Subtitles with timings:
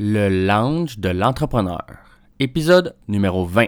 [0.00, 1.84] Le lounge de l'entrepreneur.
[2.38, 3.66] Épisode numéro 20.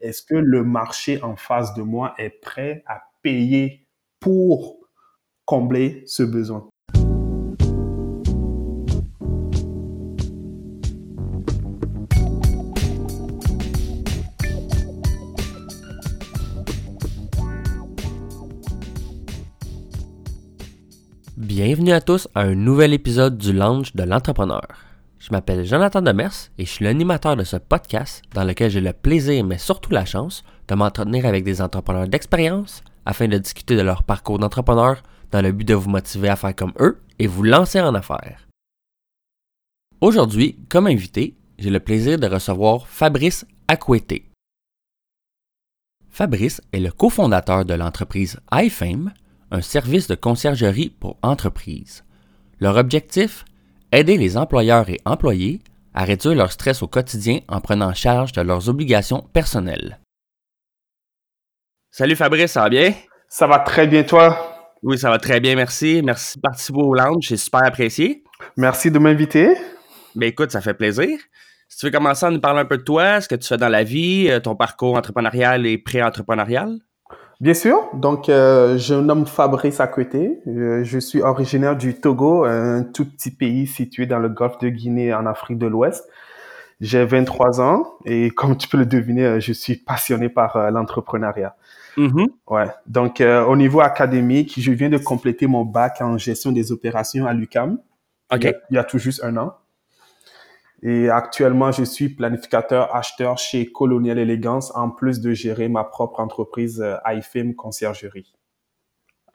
[0.00, 3.86] Est-ce que le marché en face de moi est prêt à payer
[4.18, 4.78] pour
[5.44, 6.68] combler ce besoin?
[21.36, 24.89] Bienvenue à tous à un nouvel épisode du Lounge de l'entrepreneur.
[25.20, 28.94] Je m'appelle Jonathan Demers et je suis l'animateur de ce podcast dans lequel j'ai le
[28.94, 33.82] plaisir, mais surtout la chance, de m'entretenir avec des entrepreneurs d'expérience afin de discuter de
[33.82, 37.42] leur parcours d'entrepreneur dans le but de vous motiver à faire comme eux et vous
[37.42, 38.48] lancer en affaires.
[40.00, 44.24] Aujourd'hui, comme invité, j'ai le plaisir de recevoir Fabrice Acquetté.
[46.08, 49.12] Fabrice est le cofondateur de l'entreprise iFame,
[49.50, 52.04] un service de conciergerie pour entreprises.
[52.58, 53.44] Leur objectif
[53.92, 55.58] Aider les employeurs et employés
[55.94, 59.98] à réduire leur stress au quotidien en prenant charge de leurs obligations personnelles.
[61.90, 62.94] Salut Fabrice, ça va bien?
[63.28, 64.38] Ça va très bien, toi?
[64.84, 66.02] Oui, ça va très bien, merci.
[66.04, 68.22] Merci de participer au lounge, c'est super apprécié.
[68.56, 69.56] Merci de m'inviter.
[70.14, 71.18] Ben écoute, ça fait plaisir.
[71.68, 73.56] Si tu veux commencer à nous parler un peu de toi, ce que tu fais
[73.56, 76.78] dans la vie, euh, ton parcours entrepreneurial et pré-entrepreneurial?
[77.40, 77.88] Bien sûr.
[77.94, 80.14] Donc, euh, je me nomme Fabrice Akwete.
[80.46, 84.68] Euh, je suis originaire du Togo, un tout petit pays situé dans le golfe de
[84.68, 86.06] Guinée en Afrique de l'Ouest.
[86.82, 90.70] J'ai 23 ans et comme tu peux le deviner, euh, je suis passionné par euh,
[90.70, 91.56] l'entrepreneuriat.
[91.96, 92.26] Mhm.
[92.48, 92.66] Ouais.
[92.86, 97.26] Donc, euh, au niveau académique, je viens de compléter mon bac en gestion des opérations
[97.26, 97.78] à l'UCAM.
[98.32, 98.38] OK.
[98.40, 99.54] Il y a- il y a tout juste un an.
[100.82, 106.20] Et actuellement, je suis planificateur acheteur chez Colonial Elegance en plus de gérer ma propre
[106.20, 108.32] entreprise euh, iFilm Conciergerie.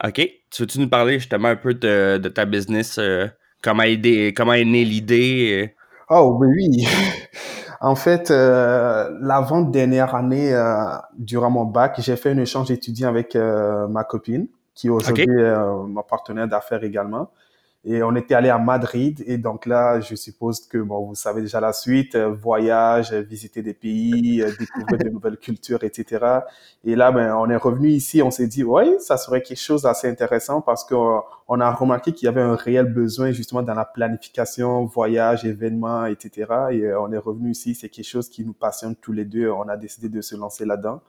[0.04, 0.14] OK.
[0.50, 2.98] Tu veux-tu nous parler justement un peu de, de ta business?
[2.98, 3.28] euh,
[3.62, 5.68] comment, aider, comment est née l'idée?
[5.68, 5.74] euh?
[6.10, 6.86] Oh, oui.
[7.80, 13.34] En fait, euh, l'avant-dernière année, euh, durant mon bac, j'ai fait un échange étudiant avec
[13.36, 17.30] ma copine, qui est aujourd'hui euh, ma partenaire d'affaires également.
[17.88, 19.22] Et on était allé à Madrid.
[19.28, 23.20] Et donc là, je suppose que, bon, vous savez déjà la suite, euh, voyage, euh,
[23.20, 26.40] visiter des pays, euh, découvrir de nouvelles cultures, etc.
[26.84, 29.82] Et là, ben, on est revenu ici, on s'est dit, oui, ça serait quelque chose
[29.82, 33.74] d'assez intéressant parce qu'on on a remarqué qu'il y avait un réel besoin justement dans
[33.74, 36.46] la planification, voyage, événements, etc.
[36.72, 39.48] Et on est revenu ici, c'est quelque chose qui nous passionne tous les deux.
[39.48, 41.02] On a décidé de se lancer là-dedans.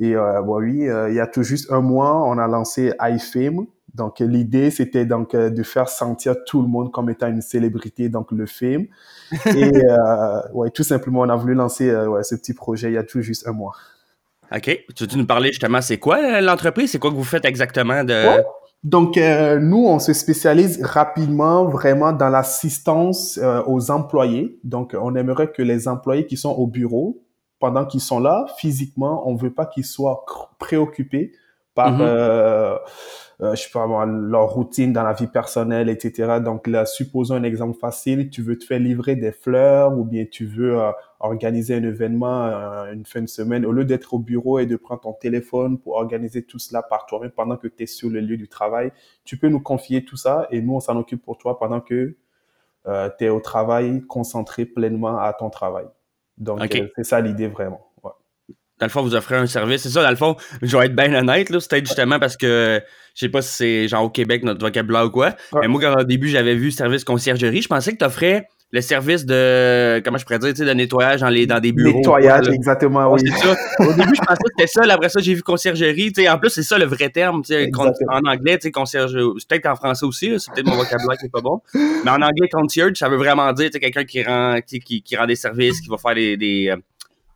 [0.00, 2.92] Et euh, bon, oui, euh, il y a tout juste un mois, on a lancé
[3.00, 3.66] iFame.
[3.94, 8.08] Donc l'idée, c'était donc euh, de faire sentir tout le monde comme étant une célébrité,
[8.08, 8.86] donc le film.
[9.46, 12.94] Et euh, ouais, tout simplement, on a voulu lancer euh, ouais, ce petit projet il
[12.94, 13.72] y a tout juste un mois.
[14.54, 14.84] OK.
[14.94, 16.90] Tu veux-tu nous parler justement, c'est quoi euh, l'entreprise?
[16.90, 18.12] C'est quoi que vous faites exactement de.
[18.12, 18.44] Ouais.
[18.82, 24.58] Donc, euh, nous, on se spécialise rapidement vraiment dans l'assistance euh, aux employés.
[24.64, 27.20] Donc, on aimerait que les employés qui sont au bureau,
[27.58, 30.24] pendant qu'ils sont là, physiquement, on veut pas qu'ils soient
[30.58, 31.32] préoccupés
[31.74, 32.00] par, Mhm.
[32.00, 32.76] euh,
[33.42, 36.40] euh, je pas moi, leur routine dans la vie personnelle, etc.
[36.44, 40.26] Donc, là, supposons un exemple facile, tu veux te faire livrer des fleurs ou bien
[40.30, 40.90] tu veux euh,
[41.20, 44.76] organiser un événement euh, une fin de semaine, au lieu d'être au bureau et de
[44.76, 48.20] prendre ton téléphone pour organiser tout cela par toi-même pendant que tu es sur le
[48.20, 48.92] lieu du travail,
[49.24, 52.16] tu peux nous confier tout ça et nous, on s'en occupe pour toi pendant que
[52.86, 55.86] tu es au travail, concentré pleinement à ton travail.
[56.40, 57.89] Donc, euh, c'est ça l'idée vraiment.
[58.80, 59.82] Dans le fond, vous offrez un service.
[59.82, 61.60] C'est ça, dans le fond, je vais être bien honnête, là.
[61.60, 62.80] C'est peut-être justement parce que
[63.14, 65.34] je sais pas si c'est genre au Québec notre vocabulaire ou quoi.
[65.52, 65.60] Ouais.
[65.62, 68.80] Mais moi, quand au début, j'avais vu service conciergerie, je pensais que tu offrais le
[68.80, 71.98] service de comment je pourrais dire, de nettoyage dans les dans des bureaux.
[71.98, 73.20] Nettoyage, quoi, exactement, oui.
[73.24, 73.56] c'est ça.
[73.80, 74.86] Au début, je pensais que c'était ça.
[74.86, 76.12] là, Après ça, j'ai vu conciergerie.
[76.28, 77.42] En plus, c'est ça le vrai terme.
[78.08, 79.12] En anglais, tu sais, concierge.
[79.38, 80.38] C'est peut-être qu'en français aussi.
[80.38, 81.60] C'est peut-être mon vocabulaire qui est pas bon.
[81.74, 85.26] Mais en anglais, concierge, ça veut vraiment dire quelqu'un qui rend, qui, qui, qui rend
[85.26, 86.76] des services, qui va faire des, des, euh,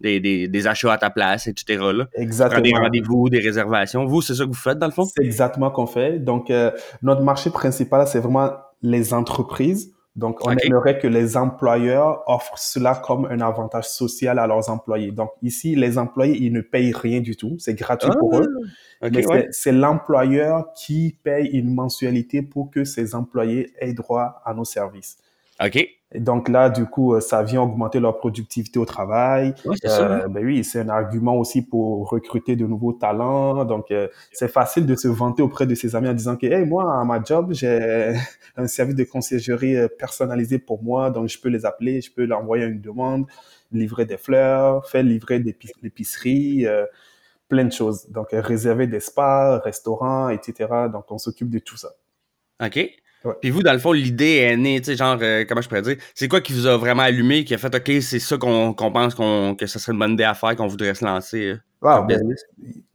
[0.01, 1.65] des, des, des achats à ta place, etc.
[1.79, 1.79] Là.
[1.79, 2.81] Prendre des Exactement.
[2.81, 4.05] rendez-vous, des réservations.
[4.05, 5.05] Vous, c'est ça que vous faites dans le fond?
[5.05, 6.19] C'est exactement qu'on fait.
[6.19, 6.71] Donc, euh,
[7.03, 8.51] notre marché principal, c'est vraiment
[8.83, 9.93] les entreprises.
[10.17, 10.65] Donc, on Ok.
[10.65, 15.11] aimerait que les employeurs offrent cela comme un avantage social à leurs employés.
[15.11, 17.57] Donc, ici, les employés, ils ne payent rien du tout.
[17.59, 18.47] C'est gratuit pour eux.
[19.03, 19.49] Ok, Mais ouais.
[19.51, 25.17] c'est l'employeur qui paye une mensualité pour que ses employés aient droit à nos services.
[25.61, 25.77] OK.
[26.17, 29.55] Et donc là, du coup, euh, ça vient augmenter leur productivité au travail.
[29.83, 30.07] C'est ça.
[30.07, 30.21] hein.
[30.25, 33.65] Euh, ben oui, c'est un argument aussi pour recruter de nouveaux talents.
[33.65, 36.65] Donc, euh, c'est facile de se vanter auprès de ses amis en disant que, hey,
[36.67, 38.15] moi, à ma job, j'ai
[38.57, 41.11] un service de conciergerie euh, personnalisé pour moi.
[41.11, 43.27] Donc, je peux les appeler, je peux leur envoyer une demande,
[43.73, 46.87] livrer des fleurs, faire livrer des épi- l'épicerie, euh,
[47.49, 48.09] plein de choses.
[48.11, 50.89] Donc, euh, réserver des spas, restaurants, etc.
[50.93, 51.89] Donc, on s'occupe de tout ça.
[52.65, 52.79] OK.
[53.41, 55.83] Puis vous, dans le fond, l'idée est née, tu sais, genre, euh, comment je pourrais
[55.83, 58.75] dire, c'est quoi qui vous a vraiment allumé, qui a fait, OK, c'est ça qu'on
[58.75, 61.55] pense qu'on que ce serait une bonne idée à faire, qu'on voudrait se lancer?
[61.81, 62.21] Wow, ben,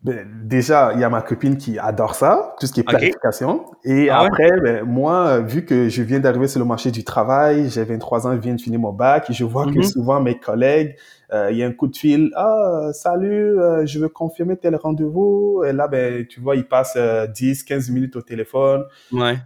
[0.01, 3.65] ben, déjà, il y a ma copine qui adore ça, tout ce qui est planification.
[3.83, 7.69] Et ah après, ben, moi, vu que je viens d'arriver sur le marché du travail,
[7.69, 9.91] j'ai 23 ans, je viens de finir mon bac, et je vois que mm-hmm.
[9.91, 10.95] souvent mes collègues,
[11.33, 14.75] euh, il y a un coup de fil, ah, salut, euh, je veux confirmer tel
[14.75, 15.63] rendez-vous.
[15.67, 18.85] Et là, ben, tu vois, ils passent 10, 15 minutes au téléphone.
[19.11, 19.37] Ouais.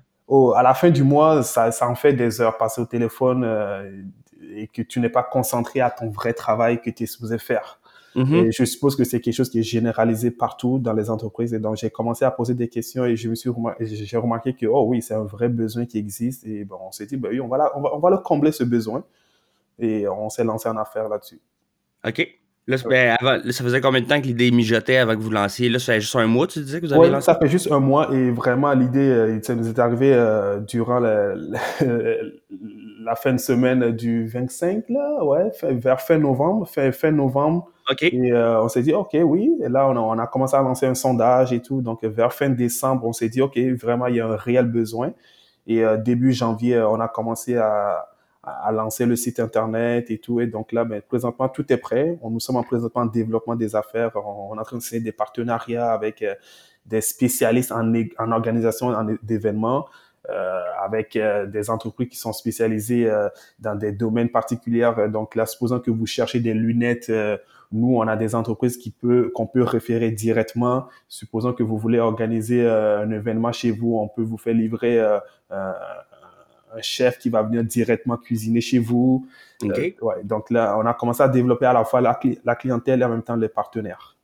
[0.56, 4.04] À la fin du mois, ça, ça en fait des heures passées au téléphone euh,
[4.56, 7.80] et que tu n'es pas concentré à ton vrai travail que tu es supposé faire.
[8.16, 8.36] Mm-hmm.
[8.36, 11.54] Et je suppose que c'est quelque chose qui est généralisé partout dans les entreprises.
[11.54, 13.50] Et donc, j'ai commencé à poser des questions et je me suis
[13.80, 16.46] j'ai remarqué que, oh oui, c'est un vrai besoin qui existe.
[16.46, 18.52] Et bon, on s'est dit, ben oui, on va, on, va, on va le combler
[18.52, 19.04] ce besoin.
[19.80, 21.42] Et on s'est lancé en affaires là-dessus.
[22.06, 22.43] OK.
[22.66, 23.18] Là, ben,
[23.52, 25.68] ça faisait combien de temps que l'idée mijotait avant que vous lanciez?
[25.68, 27.26] Là, ça fait juste un mois, tu disais que vous avez lancé?
[27.26, 31.00] ça fait juste un mois et vraiment, l'idée, euh, ça nous est arrivé euh, durant
[31.00, 31.34] la,
[33.04, 37.68] la, fin de semaine du 25, là, ouais, vers fin novembre, fin, fin novembre.
[37.92, 38.04] OK.
[38.04, 39.52] Et euh, on s'est dit, OK, oui.
[39.62, 41.82] Et là, on a, on a, commencé à lancer un sondage et tout.
[41.82, 45.12] Donc, vers fin décembre, on s'est dit, OK, vraiment, il y a un réel besoin.
[45.68, 48.08] Et début janvier, on a commencé à,
[48.44, 50.40] à, lancer le site internet et tout.
[50.42, 52.18] Et donc là, ben, présentement, tout est prêt.
[52.22, 54.12] On, nous sommes en présentement en développement des affaires.
[54.16, 56.36] On, est en train de signer des partenariats avec euh,
[56.86, 58.92] des spécialistes en, en organisation
[59.24, 59.86] d'événements.
[60.30, 63.28] Euh, avec euh, des entreprises qui sont spécialisées euh,
[63.60, 64.90] dans des domaines particuliers.
[65.10, 67.12] Donc là, supposons que vous cherchez des lunettes,
[67.74, 70.88] nous, on a des entreprises qui peut qu'on peut référer directement.
[71.10, 74.98] Supposons que vous voulez organiser un événement chez vous, on peut vous faire livrer
[76.76, 79.28] un chef qui va venir directement cuisiner chez vous.
[79.64, 83.06] Euh, ouais, donc là, on a commencé à développer à la fois la, clientèle et
[83.06, 84.18] en même temps les partenaires.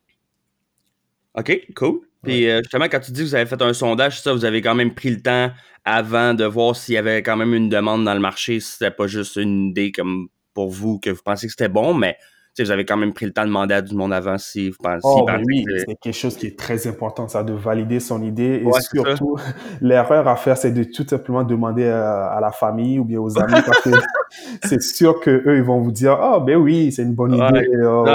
[1.36, 2.02] OK, cool.
[2.24, 4.62] Puis euh, justement, quand tu dis que vous avez fait un sondage, ça, vous avez
[4.62, 5.52] quand même pris le temps
[5.86, 8.92] avant de voir s'il y avait quand même une demande dans le marché, si c'était
[8.92, 12.18] pas juste une idée comme pour vous que vous pensez que c'était bon, mais
[12.64, 14.78] vous avez quand même pris le temps de demander à du monde avant si vous
[14.82, 15.00] pensez.
[15.04, 18.64] Oh, oui, c'est quelque chose qui est très important, ça, de valider son idée.
[18.66, 19.38] Et surtout,
[19.82, 23.62] l'erreur à faire, c'est de tout simplement demander à, la famille ou bien aux amis
[23.66, 23.90] parce que
[24.64, 27.68] c'est sûr que eux ils vont vous dire, oh, ben oui, c'est une bonne idée.
[27.84, 28.06] Oh,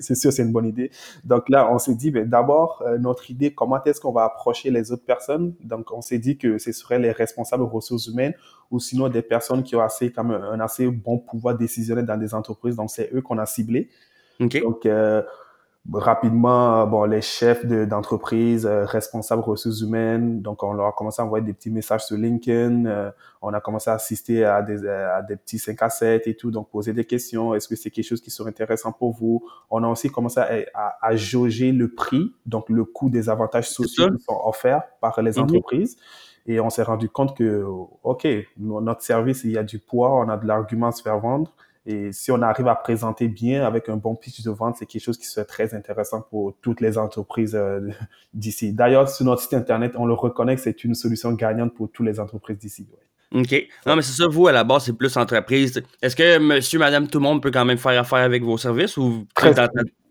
[0.00, 0.90] c'est sûr, c'est une bonne idée.
[1.24, 4.70] Donc là, on s'est dit, ben, d'abord, euh, notre idée, comment est-ce qu'on va approcher
[4.70, 5.54] les autres personnes?
[5.62, 8.34] Donc, on s'est dit que ce seraient les responsables ressources humaines
[8.72, 12.34] ou sinon des personnes qui ont assez, comme un, assez bon pouvoir décisionnel dans des
[12.34, 12.74] entreprises.
[12.74, 13.88] Donc, c'est eux qu'on a ciblés.
[14.40, 15.22] Donc, euh,
[15.92, 21.24] rapidement, bon, les chefs d'entreprise, euh, responsables ressources humaines, donc on leur a commencé à
[21.24, 23.10] envoyer des petits messages sur LinkedIn, euh,
[23.40, 26.50] on a commencé à assister à des, à des petits 5 à 7 et tout,
[26.50, 29.44] donc poser des questions, est-ce que c'est quelque chose qui serait intéressant pour vous?
[29.70, 34.08] On a aussi commencé à, à, jauger le prix, donc le coût des avantages sociaux
[34.16, 35.44] qui sont offerts par les mhm.
[35.44, 35.96] entreprises.
[36.46, 37.64] Et on s'est rendu compte que,
[38.02, 38.26] OK,
[38.58, 41.52] notre service, il y a du poids, on a de l'argument à se faire vendre.
[41.84, 45.02] Et si on arrive à présenter bien avec un bon pitch de vente, c'est quelque
[45.02, 47.80] chose qui serait très intéressant pour toutes les entreprises euh,
[48.34, 48.72] d'ici.
[48.72, 52.06] D'ailleurs, sur notre site Internet, on le reconnaît que c'est une solution gagnante pour toutes
[52.06, 52.86] les entreprises d'ici.
[53.34, 53.66] OK.
[53.86, 55.82] Non, mais c'est ça, vous, à la base, c'est plus entreprise.
[56.02, 58.96] Est-ce que monsieur, madame, tout le monde peut quand même faire affaire avec vos services
[58.96, 59.26] ou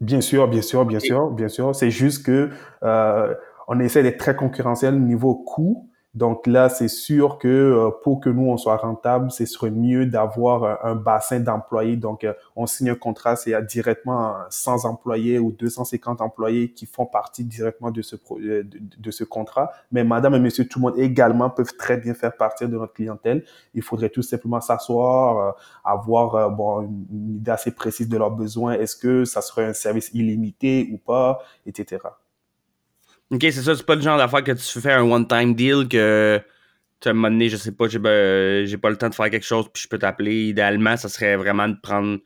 [0.01, 1.73] Bien sûr, bien sûr, bien sûr, bien sûr.
[1.73, 2.49] C'est juste que
[2.83, 3.33] euh,
[3.67, 8.19] on essaie d'être très concurrentiel au niveau coût donc là, c'est sûr que euh, pour
[8.19, 11.95] que nous, on soit rentable, ce serait mieux d'avoir un, bassin d'employés.
[11.95, 17.05] Donc, euh, on signe un contrat, c'est directement 100 employés ou 250 employés qui font
[17.05, 18.63] partie directement de ce, euh,
[18.97, 19.71] de, ce contrat.
[19.93, 22.93] Mais madame et monsieur, tout le monde également peuvent très bien faire partie de notre
[22.93, 23.45] clientèle.
[23.73, 28.73] Il faudrait tout simplement s'asseoir, avoir bon, une idée assez précise de leurs besoins.
[28.73, 31.99] Est-ce que ça serait un service illimité ou pas, etc.
[33.31, 36.41] Ok, c'est ça, c'est pas le genre d'affaire que tu fais un one-time deal que
[36.99, 39.29] tu as un moment donné, je sais pas, j'ai ben, pas le temps de faire
[39.29, 40.49] quelque chose, puis je peux t'appeler.
[40.49, 42.19] Idéalement, ça serait vraiment de prendre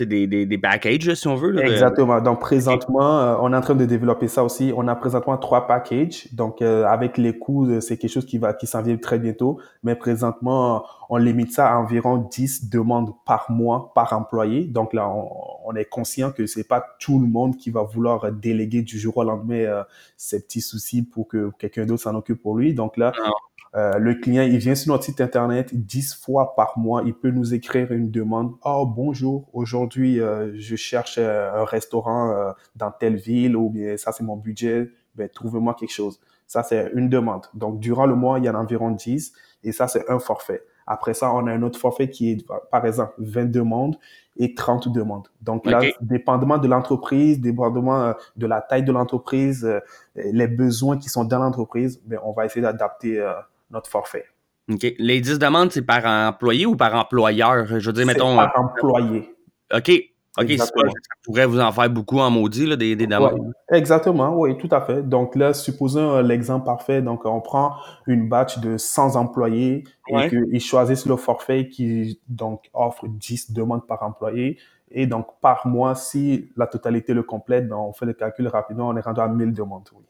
[0.00, 1.58] des, des, des packages, si on veut.
[1.62, 2.20] Exactement.
[2.20, 4.72] Donc, présentement, euh, on est en train de développer ça aussi.
[4.76, 6.28] On a présentement trois packages.
[6.32, 9.18] Donc, euh, avec les coûts, euh, c'est quelque chose qui va qui s'en vient très
[9.18, 9.58] bientôt.
[9.82, 14.64] Mais présentement, on limite ça à environ 10 demandes par mois par employé.
[14.64, 15.28] Donc là, on,
[15.76, 19.24] est conscient que c'est pas tout le monde qui va vouloir déléguer du jour au
[19.24, 19.84] lendemain
[20.16, 22.74] ses petits soucis pour que quelqu'un d'autre s'en occupe pour lui.
[22.74, 23.12] Donc là,
[23.74, 27.30] euh, le client, il vient sur notre site internet dix fois par mois, il peut
[27.30, 28.52] nous écrire une demande.
[28.64, 34.12] Oh bonjour, aujourd'hui euh, je cherche euh, un restaurant dans telle ville ou bien ça
[34.12, 34.90] c'est mon budget.
[35.14, 36.20] Ben trouvez-moi quelque chose.
[36.46, 37.46] Ça c'est une demande.
[37.54, 39.32] Donc durant le mois il y en a environ 10
[39.64, 40.62] et ça c'est un forfait.
[40.92, 43.96] Après ça, on a un autre forfait qui est, par exemple, 20 demandes
[44.36, 45.28] et 30 demandes.
[45.40, 49.68] Donc là, dépendamment de l'entreprise, dépendamment de la taille de l'entreprise,
[50.14, 53.24] les besoins qui sont dans l'entreprise, ben, on va essayer d'adapter
[53.70, 54.26] notre forfait.
[54.70, 54.86] OK.
[54.98, 57.66] Les 10 demandes, c'est par employé ou par employeur?
[57.66, 58.36] Je veux dire, mettons.
[58.36, 59.34] Par employé.
[59.74, 59.90] OK.
[60.38, 60.66] OK, ça
[61.24, 63.52] pourrait vous en faire beaucoup en maudit, là, des, des demandes.
[63.70, 65.02] exactement, oui, tout à fait.
[65.06, 67.02] Donc là, supposons l'exemple parfait.
[67.02, 67.74] Donc, on prend
[68.06, 73.86] une batch de 100 employés et qu'ils choisissent le forfait qui donc offre 10 demandes
[73.86, 74.58] par employé.
[74.90, 78.88] Et donc, par mois, si la totalité le complète, ben, on fait le calcul rapidement,
[78.88, 80.04] on est rendu à 1000 demandes, oui.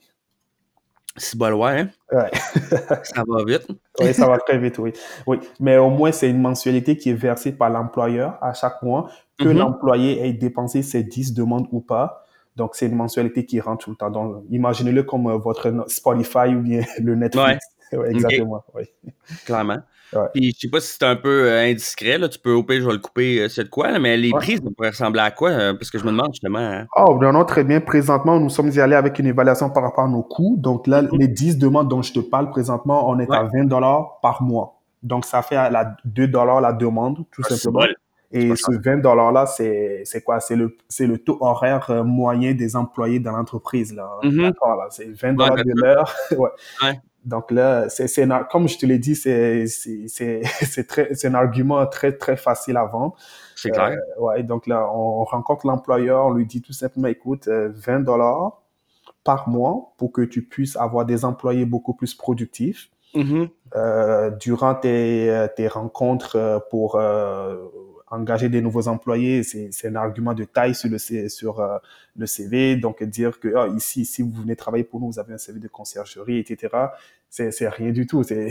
[1.16, 1.88] C'est pas loin, hein?
[2.10, 2.30] Ouais.
[3.04, 3.66] ça va vite.
[4.00, 4.92] oui, ça va très vite, oui.
[5.26, 9.10] Oui, mais au moins, c'est une mensualité qui est versée par l'employeur à chaque mois,
[9.38, 9.52] que mm-hmm.
[9.58, 12.24] l'employé ait dépensé ses 10 demandes ou pas.
[12.56, 14.10] Donc, c'est une mensualité qui rentre tout le temps.
[14.10, 17.66] Donc, imaginez-le comme euh, votre Spotify ou bien le Netflix.
[17.98, 18.10] Ouais.
[18.10, 18.84] exactement, oui.
[19.44, 19.82] Clairement.
[20.34, 22.80] Puis je sais pas si c'est un peu euh, indiscret, là, tu peux au pire,
[22.80, 25.30] je vais le couper, euh, c'est de quoi, mais les prix, ça pourrait ressembler à
[25.30, 25.50] quoi?
[25.50, 26.58] Euh, parce que je me demande justement.
[26.58, 26.86] Hein?
[26.96, 27.80] Oh, non, non, très bien.
[27.80, 30.56] Présentement, nous sommes y allés avec une évaluation par rapport à nos coûts.
[30.58, 31.18] Donc là, mm-hmm.
[31.18, 34.80] les 10 demandes dont je te parle présentement, on est à 20 dollars par mois.
[35.02, 37.86] Donc ça fait à la 2 dollars la demande, tout ah, simplement.
[38.34, 40.40] Et ce 20 dollars-là, c'est, c'est quoi?
[40.40, 44.08] C'est le, le taux horaire moyen des employés dans l'entreprise, là.
[44.22, 44.42] Mm-hmm.
[44.42, 44.86] D'accord, là.
[44.90, 46.14] C'est 20 dollars de l'heure.
[46.38, 47.00] ouais.
[47.24, 50.08] Donc là, c'est, c'est comme je te l'ai dit, c'est, c'est,
[50.44, 53.14] c'est, très, c'est un argument très, très facile à vendre.
[53.54, 53.96] C'est clair.
[54.18, 58.02] Euh, ouais, donc là, on rencontre l'employeur, on lui dit tout simplement, écoute, 20 euh,
[58.02, 58.62] dollars
[59.24, 62.90] par mois pour que tu puisses avoir des employés beaucoup plus productifs.
[63.14, 63.48] Mm-hmm.
[63.76, 66.98] Euh, durant tes, tes rencontres pour
[68.12, 71.78] engager des nouveaux employés, c'est un argument de taille sur le, sur, euh,
[72.16, 72.76] le CV.
[72.76, 75.58] Donc, dire que oh, ici, si vous venez travailler pour nous, vous avez un CV
[75.58, 76.68] de conciergerie, etc.,
[77.30, 78.22] c'est rien du tout.
[78.22, 78.50] C'est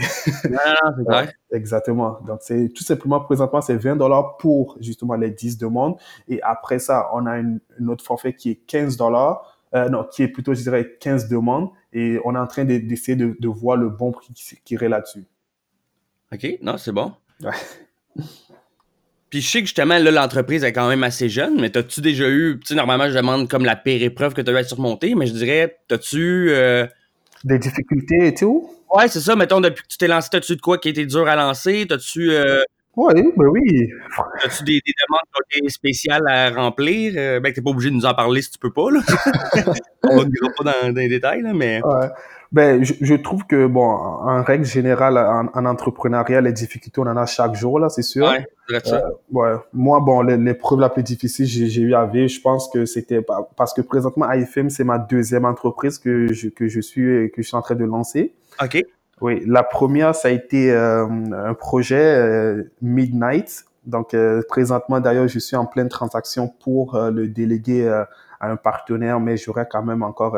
[1.51, 2.19] Exactement.
[2.25, 5.97] Donc, c'est tout simplement, présentement, c'est 20 dollars pour justement les 10 demandes.
[6.27, 9.57] Et après ça, on a une, autre forfait qui est 15 dollars.
[9.73, 11.69] Euh, non, qui est plutôt, je dirais, 15 demandes.
[11.93, 14.89] Et on est en train d'essayer de, de, voir le bon prix qui, qui irait
[14.89, 15.23] là-dessus.
[16.33, 17.13] OK, non, c'est bon.
[17.41, 17.51] Ouais.
[19.31, 22.27] Puis je sais que justement, là, l'entreprise est quand même assez jeune, mais t'as-tu déjà
[22.29, 24.63] eu, tu sais, normalement, je demande comme la pire épreuve que tu as eu à
[24.65, 26.49] surmonter, mais je dirais, t'as-tu.
[26.49, 26.85] Euh...
[27.45, 28.69] Des difficultés et tout?
[28.93, 29.37] Ouais, c'est ça.
[29.37, 31.85] Mettons, depuis que tu t'es lancé, t'as-tu de quoi qui été dur à lancer?
[31.87, 32.29] T'as-tu.
[32.29, 32.61] Euh...
[32.97, 33.89] Oui, ben oui.
[34.43, 37.13] As-tu des, des, demandes spéciales à remplir?
[37.15, 38.99] Euh, ben, t'es pas obligé de nous en parler si tu peux pas, là.
[40.03, 40.25] On va
[40.57, 41.81] pas dans, dans les détails, là, mais.
[41.81, 42.07] Ouais.
[42.51, 47.07] Ben, je, je, trouve que, bon, en règle générale, en, en, entrepreneuriat, les difficultés, on
[47.07, 48.27] en a chaque jour, là, c'est sûr.
[48.27, 49.53] Ouais, euh, ouais.
[49.71, 53.73] Moi, bon, l'épreuve la plus difficile j'ai eu à vivre, je pense que c'était parce
[53.73, 57.55] que présentement, IFM, c'est ma deuxième entreprise que je, que je suis, que je suis
[57.55, 58.33] en train de lancer.
[58.61, 58.83] OK.
[59.21, 63.65] Oui, la première, ça a été euh, un projet euh, Midnight.
[63.85, 68.03] Donc, euh, présentement, d'ailleurs, je suis en pleine transaction pour le déléguer
[68.41, 70.35] à un partenaire, mais j'aurai quand même encore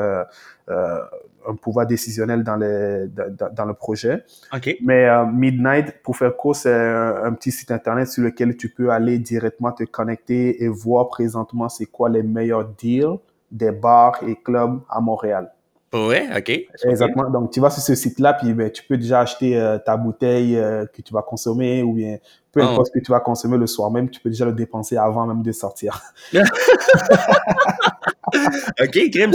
[1.48, 4.24] un pouvoir décisionnel dans, les, dans, dans le projet.
[4.54, 4.78] Okay.
[4.82, 8.90] Mais euh, Midnight, pour faire court, c'est un, petit site internet sur lequel tu peux
[8.90, 13.18] aller directement te connecter et voir présentement c'est quoi les meilleurs deals
[13.52, 15.52] des bars et clubs à Montréal.
[15.94, 16.50] Ouais, ok.
[16.86, 17.30] Exactement.
[17.30, 20.58] Donc, tu vas sur ce site-là, puis ben, tu peux déjà acheter euh, ta bouteille
[20.58, 22.18] euh, que tu vas consommer ou bien
[22.54, 22.66] peu oh.
[22.66, 25.28] importe ce que tu vas consommer le soir même, tu peux déjà le dépenser avant
[25.28, 26.02] même de sortir.
[28.82, 29.32] OK, crème,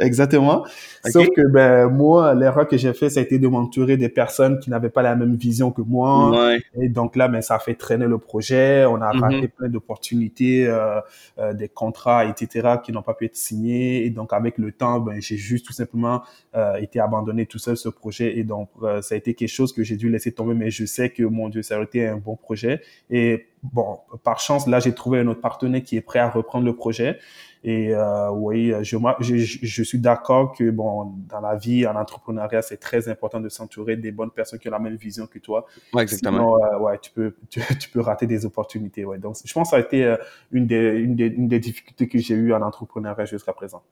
[0.00, 0.66] Exactement.
[1.04, 4.58] Sauf que ben moi, l'erreur que j'ai fait, ça a été de m'entourer des personnes
[4.58, 6.50] qui n'avaient pas la même vision que moi.
[6.80, 8.84] Et donc là, ben ça a fait traîner le projet.
[8.86, 9.48] On a raté mm-hmm.
[9.48, 11.00] plein d'opportunités, euh,
[11.38, 14.04] euh, des contrats, etc., qui n'ont pas pu être signés.
[14.04, 16.22] Et donc avec le temps, ben j'ai juste tout simplement
[16.56, 18.38] euh, été abandonné tout seul ce projet.
[18.38, 20.54] Et donc ça a été quelque chose que j'ai dû laisser tomber.
[20.54, 22.82] Mais je sais que mon Dieu, ça a été un bon projet.
[23.10, 26.64] Et bon, par chance, là, j'ai trouvé un autre partenaire qui est prêt à reprendre
[26.66, 27.18] le projet.
[27.64, 32.62] Et euh, oui, je, je, je suis d'accord que bon, dans la vie, en entrepreneuriat,
[32.62, 35.66] c'est très important de s'entourer des bonnes personnes qui ont la même vision que toi.
[35.92, 36.38] Ouais, exactement.
[36.38, 39.04] Sinon, euh, ouais, tu peux, tu, tu, peux rater des opportunités.
[39.04, 39.18] Ouais.
[39.18, 40.16] Donc, je pense que ça a été euh,
[40.52, 43.82] une, des, une, des, une des difficultés que j'ai eues en entrepreneuriat jusqu'à présent.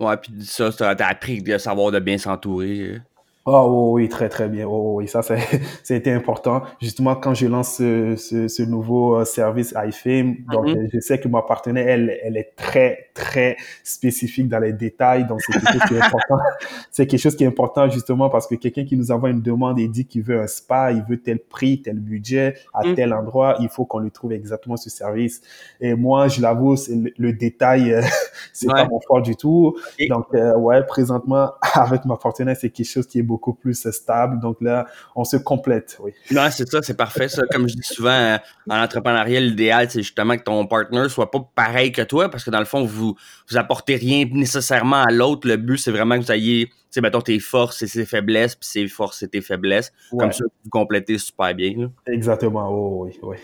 [0.00, 3.00] Ouais, puis ça, tu as appris de savoir de bien s'entourer.
[3.46, 4.66] Oh oui, très très bien.
[4.66, 6.62] Oh oui, ça, ça, a été important.
[6.80, 10.88] Justement, quand je lance ce, ce, ce nouveau euh, service iFame, donc mm-hmm.
[10.94, 15.26] je sais que ma partenaire, elle, elle est très très spécifique dans les détails.
[15.26, 16.38] Donc c'est quelque chose qui est important.
[16.90, 19.78] c'est quelque chose qui est important justement parce que quelqu'un qui nous envoie une demande
[19.78, 22.94] et dit qu'il veut un spa, il veut tel prix, tel budget à mm.
[22.94, 25.42] tel endroit, il faut qu'on lui trouve exactement ce service.
[25.82, 28.00] Et moi, je l'avoue, le, le, détail, euh,
[28.54, 29.76] c'est pas mon fort du tout.
[30.08, 33.90] Donc euh, ouais, présentement avec ma partenaire, c'est quelque chose qui est beaucoup beaucoup plus
[33.90, 34.38] stable.
[34.38, 34.86] Donc là,
[35.16, 36.12] on se complète, oui.
[36.30, 37.28] Non, c'est ça, c'est parfait.
[37.28, 38.38] Ça, comme je dis souvent, euh,
[38.70, 42.50] en entrepreneuriat, l'idéal, c'est justement que ton partner soit pas pareil que toi, parce que
[42.50, 43.16] dans le fond, vous,
[43.50, 45.48] vous apportez rien nécessairement à l'autre.
[45.48, 48.68] Le but, c'est vraiment que vous ayez sais, mettons, tes forces et tes faiblesses, puis
[48.68, 49.92] ses forces et tes faiblesses.
[50.16, 51.90] Comme ça, vous complétez super bien.
[52.06, 53.36] Exactement, oh, oui, oui.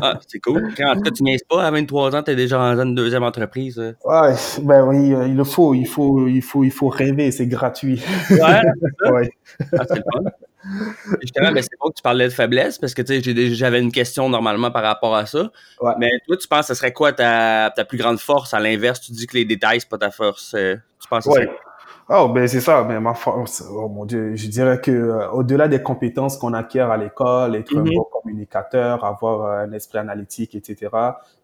[0.00, 0.72] ah, c'est cool.
[0.88, 3.22] En tout cas, tu niaises pas, à 23 ans, tu es déjà dans une deuxième
[3.22, 3.78] entreprise.
[3.78, 7.46] Ouais, ben oui, euh, il le faut, il faut, il faut, il faut rêver, c'est
[7.46, 8.02] gratuit.
[8.30, 8.62] Ouais,
[9.18, 9.30] ouais.
[9.78, 10.30] Ah, c'est le fun.
[11.22, 13.02] Justement, ben, c'est bon que tu parlais de faiblesse parce que
[13.54, 15.50] j'avais une question normalement par rapport à ça.
[15.98, 18.54] Mais toi, tu penses que ce serait quoi ta, ta plus grande force?
[18.54, 19.00] À l'inverse?
[19.00, 20.54] Tu dis que les détails, c'est pas ta force.
[20.54, 21.48] Euh, tu penses que ouais.
[22.10, 25.68] Oh, ben c'est ça, mais ma force, oh mon Dieu, je dirais que euh, au-delà
[25.68, 27.96] des compétences qu'on acquiert à l'école, être un mhm.
[27.96, 30.88] bon communicateur, avoir euh, un esprit analytique, etc.,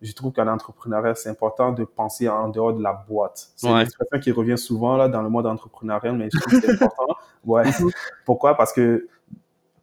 [0.00, 3.50] je trouve qu'en entrepreneuriat, c'est important de penser en dehors de la boîte.
[3.56, 6.66] C'est une expression qui revient souvent là dans le monde entrepreneurial, mais je trouve que
[6.66, 7.08] c'est important.
[7.44, 7.66] Ouais.
[7.66, 7.90] Mhm.
[8.24, 8.56] Pourquoi?
[8.56, 9.06] Parce que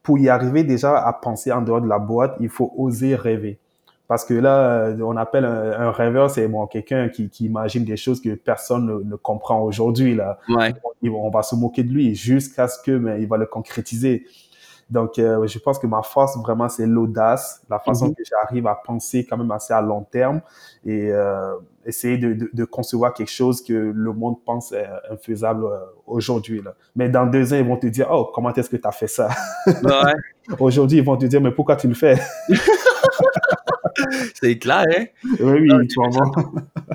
[0.01, 3.59] pour y arriver déjà à penser en dehors de la boîte, il faut oser rêver.
[4.11, 7.95] Parce que là, euh, on appelle un, rêveur, c'est bon, quelqu'un qui, qui, imagine des
[7.95, 10.15] choses que personne ne, ne comprend aujourd'hui.
[10.15, 10.37] Là.
[10.49, 10.73] Ouais.
[11.09, 14.25] On va se moquer de lui jusqu'à ce que mais il va le concrétiser.
[14.89, 18.15] Donc, euh, je pense que ma force, vraiment, c'est l'audace, la façon mhm.
[18.15, 20.41] que j'arrive à penser quand même assez à long terme
[20.85, 24.73] et euh, essayer de, de, de, concevoir quelque chose que le monde pense
[25.09, 25.65] infaisable
[26.05, 26.61] aujourd'hui.
[26.97, 29.07] Mais dans deux ans, ils vont te dire, oh, comment est-ce que tu as fait
[29.07, 29.29] ça?
[29.67, 30.13] Ouais.
[30.59, 32.19] aujourd'hui, ils vont te dire, mais pourquoi tu le fais?
[34.35, 35.05] c'est clair, hein?
[35.39, 35.99] Oui, oui, tu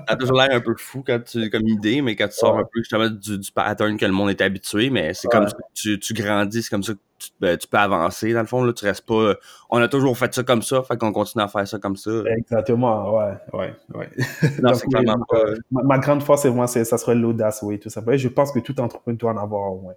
[0.07, 2.65] as toujours l'air un peu fou quand tu, comme idée, mais quand tu sors un
[2.65, 5.63] peu justement du, du, pattern que le monde est habitué, mais c'est comme ça que
[5.75, 8.33] tu, tu grandis, c'est comme ça que tu, ben, tu, peux avancer.
[8.33, 9.35] Dans le fond, là, tu restes pas.
[9.71, 12.11] On a toujours fait ça comme ça, fait qu'on continue à faire ça comme ça.
[12.37, 14.11] Exactement, ouais, ouais, ouais.
[14.63, 15.45] Non, clairement pas.
[15.71, 18.17] Ma, grande force, c'est moi, ça serait l'audace, oui, tout simplement.
[18.17, 19.95] Je pense que tout entrepreneur doit en avoir au moins.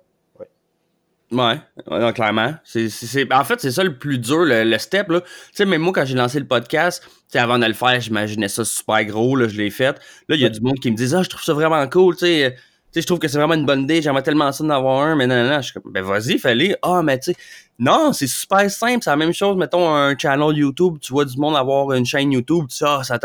[1.31, 2.55] Ouais, ouais clairement.
[2.63, 5.09] C'est, c'est, en fait, c'est ça le plus dur, le, step.
[5.09, 5.21] Là.
[5.21, 8.65] Tu sais, même moi, quand j'ai lancé le podcast, avant de le faire, j'imaginais ça
[8.65, 9.99] super gros, là, je l'ai fait.
[10.27, 12.15] Là, il y a du monde qui me dit Ah, je trouve ça vraiment cool,
[12.15, 12.55] tu sais.
[12.95, 15.27] je trouve que c'est vraiment une bonne idée, j'aimerais tellement ça d'en avoir un, mais
[15.27, 15.57] non, non, non.
[15.61, 16.75] Je suis comme, ben vas-y, fallait.
[16.81, 17.37] Ah, mais tu sais,
[17.77, 19.55] non, c'est super simple, c'est la même chose.
[19.55, 23.03] Mettons un channel YouTube, tu vois du monde avoir une chaîne YouTube, tu sais, ah,
[23.03, 23.19] ça,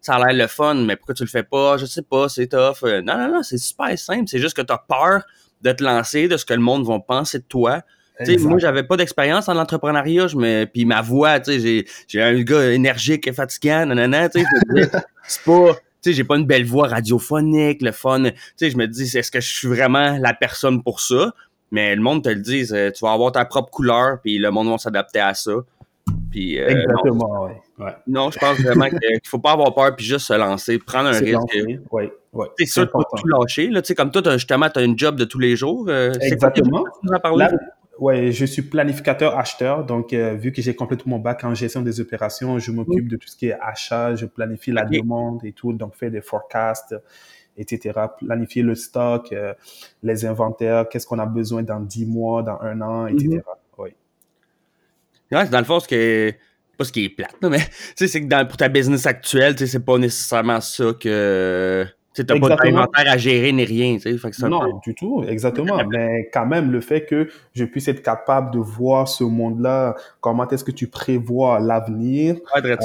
[0.00, 1.76] ça a l'air le fun, mais pourquoi tu le fais pas?
[1.76, 2.84] Je sais pas, c'est tough.
[2.84, 5.24] Euh, non, non, non, c'est super simple, c'est juste que t'as peur
[5.62, 7.82] de te lancer, de ce que le monde va penser de toi.
[8.40, 13.26] moi, j'avais pas d'expérience en entrepreneuriat, je me, puis ma voix, j'ai, un gars énergique
[13.26, 14.46] et fatigant, nanana, tu sais,
[15.26, 18.76] c'est pas, tu sais, j'ai pas une belle voix radiophonique, le fun, tu sais, je
[18.76, 21.32] me dis, est-ce que je suis vraiment la personne pour ça?
[21.70, 24.68] Mais le monde te le dit, tu vas avoir ta propre couleur, puis le monde
[24.70, 25.52] va s'adapter à ça.
[26.30, 27.52] Puis, euh, Exactement, oui.
[27.78, 27.94] Ouais.
[28.06, 31.18] Non, je pense vraiment qu'il faut pas avoir peur puis juste se lancer, prendre un
[31.18, 31.56] risque.
[31.90, 32.46] Oui, oui.
[32.58, 33.68] C'est sûr de tout lâcher.
[33.68, 35.86] Là, comme toi, justement, tu as une job de tous les jours.
[35.88, 36.84] Euh, Exactement.
[38.00, 39.84] Oui, je suis planificateur acheteur.
[39.84, 43.16] Donc, euh, vu que j'ai complété mon bac en gestion des opérations, je m'occupe de
[43.16, 46.94] tout ce qui est achat, je planifie la demande et tout, donc faire des forecasts,
[47.56, 47.98] etc.
[48.24, 49.52] Planifier le stock, euh,
[50.04, 53.28] les inventaires, qu'est-ce qu'on a besoin dans 10 mois, dans un an, etc.
[53.28, 53.42] Mm-hmm.
[55.32, 55.48] Oui.
[55.48, 56.32] dans le fond, ce que
[56.76, 57.58] pas ce qui est plate, mais
[57.96, 61.84] c'est que dans, pour ta business actuelle, c'est pas nécessairement ça que.
[62.14, 63.98] Tu n'as pas d'inventaire à gérer ni rien.
[63.98, 65.80] Fait que non, du tout, exactement.
[65.88, 70.48] mais quand même, le fait que je puisse être capable de voir ce monde-là, comment
[70.48, 72.36] est-ce que tu prévois l'avenir.
[72.54, 72.76] Ouais.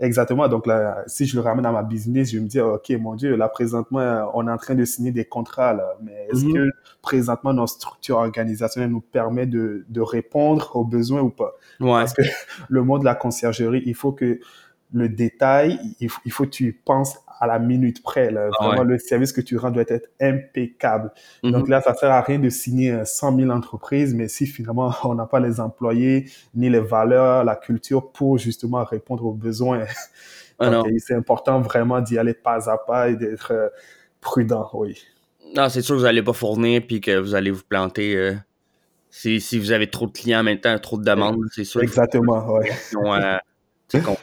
[0.00, 0.46] Exactement.
[0.48, 3.34] Donc là, si je le ramène à ma business, je me dis, OK, mon Dieu,
[3.34, 5.96] là, présentement, on est en train de signer des contrats, là.
[6.02, 6.54] Mais est-ce mhm.
[6.54, 6.70] que
[7.02, 11.52] présentement, notre structure organisationnelle nous permet de, de répondre aux besoins ou pas?
[11.80, 11.90] Ouais.
[11.90, 12.22] Parce que
[12.68, 14.38] le monde de la conciergerie, il faut que
[14.92, 18.30] le détail, il faut, il faut que tu penses à la minute près.
[18.30, 18.48] Là.
[18.58, 21.12] Ah Vraiment, le service que tu rends doit être impeccable.
[21.42, 21.52] Mhm.
[21.52, 25.14] Donc là, ça sert à rien de signer 100 000 entreprises, mais si finalement on
[25.14, 29.84] n'a pas les employés, ni les valeurs, la culture pour justement répondre aux besoins.
[30.60, 33.68] Ah c'est important vraiment d'y aller pas à pas et d'être euh,
[34.20, 35.00] prudent, oui.
[35.54, 38.16] Non, c'est sûr que vous n'allez pas fournir puis que vous allez vous planter.
[38.16, 38.34] Euh,
[39.08, 41.80] si, si, vous avez trop de clients en même temps, trop de demandes, c'est sûr.
[41.82, 42.66] Exactement, oui.
[43.88, 44.22] C'est là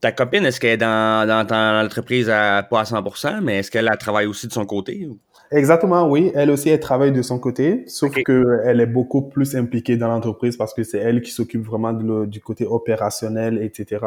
[0.00, 3.70] ta copine, est-ce qu'elle est dans, dans, dans l'entreprise à, pas à 100%, mais est-ce
[3.70, 5.08] qu'elle travaille aussi de son côté?
[5.50, 6.32] Exactement, oui.
[6.34, 10.08] Elle aussi, elle travaille de son côté, sauf que qu'elle est beaucoup plus impliquée dans
[10.08, 14.04] l'entreprise parce que c'est elle qui s'occupe vraiment du côté opérationnel, etc.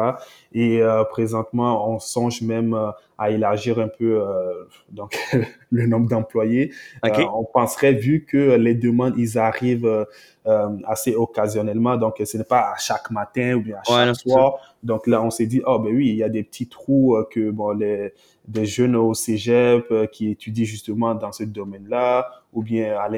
[0.52, 5.16] Et euh, présentement, on songe même euh, à élargir un peu euh, donc
[5.70, 6.72] le nombre d'employés.
[7.02, 10.06] on penserait, vu que les demandes, ils arrivent
[10.86, 14.76] assez occasionnellement, donc ce n'est pas à chaque matin ou bien à chaque soir.
[14.82, 17.50] Donc là, on s'est dit, oh ben oui, il y a des petits trous que
[17.50, 18.14] bon les
[18.50, 23.08] des jeunes au cégep qui étudient justement dans ce domaine-là ou bien à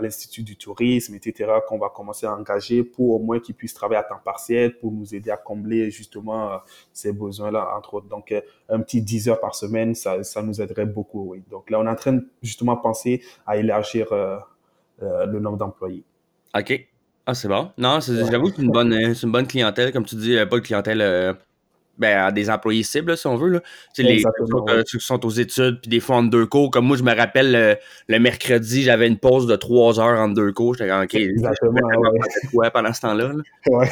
[0.00, 4.00] l'Institut du tourisme, etc., qu'on va commencer à engager pour au moins qu'ils puissent travailler
[4.00, 6.60] à temps partiel, pour nous aider à combler justement
[6.92, 8.08] ces besoins-là, entre autres.
[8.08, 8.34] Donc,
[8.68, 11.42] un petit 10 heures par semaine, ça, ça nous aiderait beaucoup, oui.
[11.50, 14.08] Donc là, on est en train de justement penser à élargir
[15.00, 16.04] le nombre d'employés.
[16.56, 16.88] OK.
[17.26, 17.70] Ah, c'est bon.
[17.78, 21.36] Non, j'avoue que c'est une bonne, une bonne clientèle, comme tu dis, pas de clientèle
[21.98, 23.48] ben, des employés cibles, si on veut.
[23.48, 23.60] Là.
[23.98, 26.70] Les, ceux, qui sont aux études, puis des fois en deux cours.
[26.70, 27.78] Comme moi, je me rappelle,
[28.08, 30.74] le, mercredi, j'avais une pause de trois heures en deux cours.
[30.74, 31.88] J'étais OK, Exactement,
[32.54, 32.70] ouais.
[32.70, 33.32] pendant ce temps-là.
[33.32, 33.42] Là.
[33.66, 33.88] Ouais.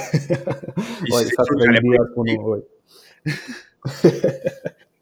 [1.11, 1.43] ouais ça,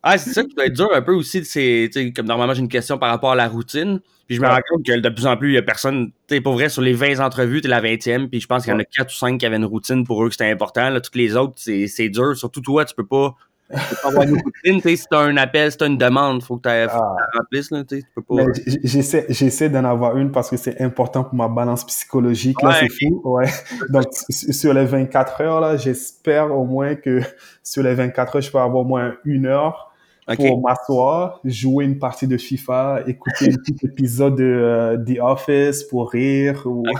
[0.02, 1.44] Ah, c'est ça qui doit être dur un peu aussi.
[1.44, 4.00] C'est comme normalement j'ai une question par rapport à la routine.
[4.30, 6.12] Puis je me rends compte que de plus en plus, il y a personne.
[6.28, 8.28] Tu pour vrai, sur les 20 entrevues, tu es la 20e.
[8.28, 10.22] Puis je pense qu'il y en a 4 ou 5 qui avaient une routine pour
[10.22, 10.88] eux que c'était important.
[10.88, 12.36] Là, toutes les autres, c'est dur.
[12.36, 13.34] Surtout toi, tu peux pas.
[13.72, 14.96] Tu peux pas avoir une routine.
[14.96, 17.16] Si tu as un appel, si tu as une demande, il faut que tu ah.
[17.36, 17.70] remplisses.
[17.88, 18.44] Tu peux pas.
[18.84, 22.62] J'essaie d'en avoir une parce que c'est important pour ma balance psychologique.
[22.62, 23.20] Là, c'est fou.
[23.24, 23.48] Ouais.
[23.88, 27.18] Donc, sur les 24 heures, là, j'espère au moins que
[27.64, 29.89] sur les 24 heures, je peux avoir au moins une heure
[30.36, 35.84] pour m'asseoir, jouer une partie de FIFA, écouter un petit épisode de euh, The Office
[35.84, 36.62] pour rire.
[36.66, 36.84] Ou...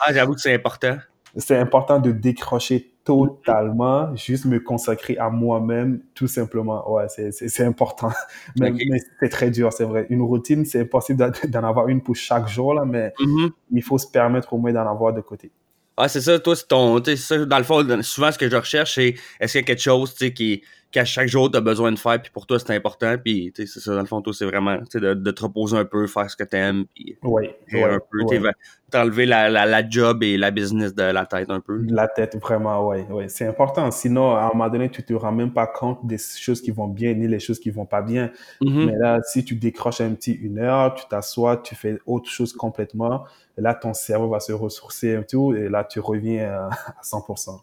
[0.00, 0.96] Ah, j'avoue que c'est important.
[1.36, 6.90] C'est important de décrocher totalement, juste me consacrer à moi-même, tout simplement.
[6.92, 8.10] Ouais, c'est important.
[8.58, 8.72] Mais,
[9.20, 10.06] c'est très dur, c'est vrai.
[10.10, 13.50] Une routine, c'est impossible d'en avoir une pour chaque jour, là, mais mm-hmm.
[13.72, 15.50] il faut se permettre au moins d'en avoir de côté.
[15.96, 17.02] Ah, c'est ça, toi, c'est ton.
[17.16, 19.82] Ça, dans le fond, souvent, ce que je recherche, c'est est-ce qu'il y a quelque
[19.82, 23.16] chose qui, qu'à chaque jour, tu as besoin de faire, puis pour toi, c'est important.
[23.22, 26.06] Puis, c'est ça, dans le fond, toi, c'est vraiment de, de, te reposer un peu,
[26.06, 28.50] faire ce que tu aimes, puis oui, un peu,
[28.90, 31.80] t'enlever la, la, la, job et la business de la tête un peu.
[31.88, 33.02] La tête, vraiment, oui.
[33.08, 33.28] Ouais.
[33.28, 33.88] C'est important.
[33.92, 36.88] Sinon, à un moment donné, tu te rends même pas compte des choses qui vont
[36.88, 38.32] bien ni les choses qui vont pas bien.
[38.60, 38.86] Mm-hmm.
[38.86, 42.52] Mais là, si tu décroches un petit une heure, tu t'assois, tu fais autre chose
[42.52, 43.24] complètement,
[43.56, 46.70] et là, ton cerveau va se ressourcer un tout, et là, tu reviens à
[47.04, 47.60] 100%.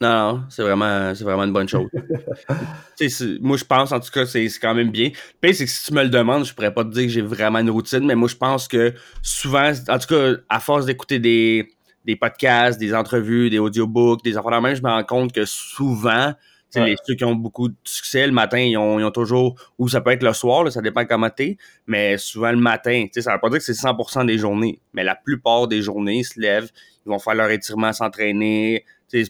[0.00, 1.88] Non, non, c'est vraiment, c'est vraiment une bonne chose.
[3.40, 5.10] moi, je pense, en tout cas, c'est quand même bien.
[5.40, 7.22] Puis, c'est que si tu me le demandes, je pourrais pas te dire que j'ai
[7.22, 11.20] vraiment une routine, mais moi, je pense que souvent, en tout cas, à force d'écouter
[11.20, 11.68] des,
[12.04, 16.34] des podcasts, des entrevues, des audiobooks, des enfants même, je me rends compte que souvent,
[16.74, 19.88] les ceux qui ont beaucoup de succès, le matin, ils ont, ils ont toujours, ou
[19.88, 23.40] ça peut être le soir, ça dépend comment t'es, mais souvent le matin, ça veut
[23.40, 26.70] pas dire que c'est 100% des journées, mais la plupart des journées, ils se lèvent,
[27.06, 28.84] ils vont faire leur étirement, s'entraîner,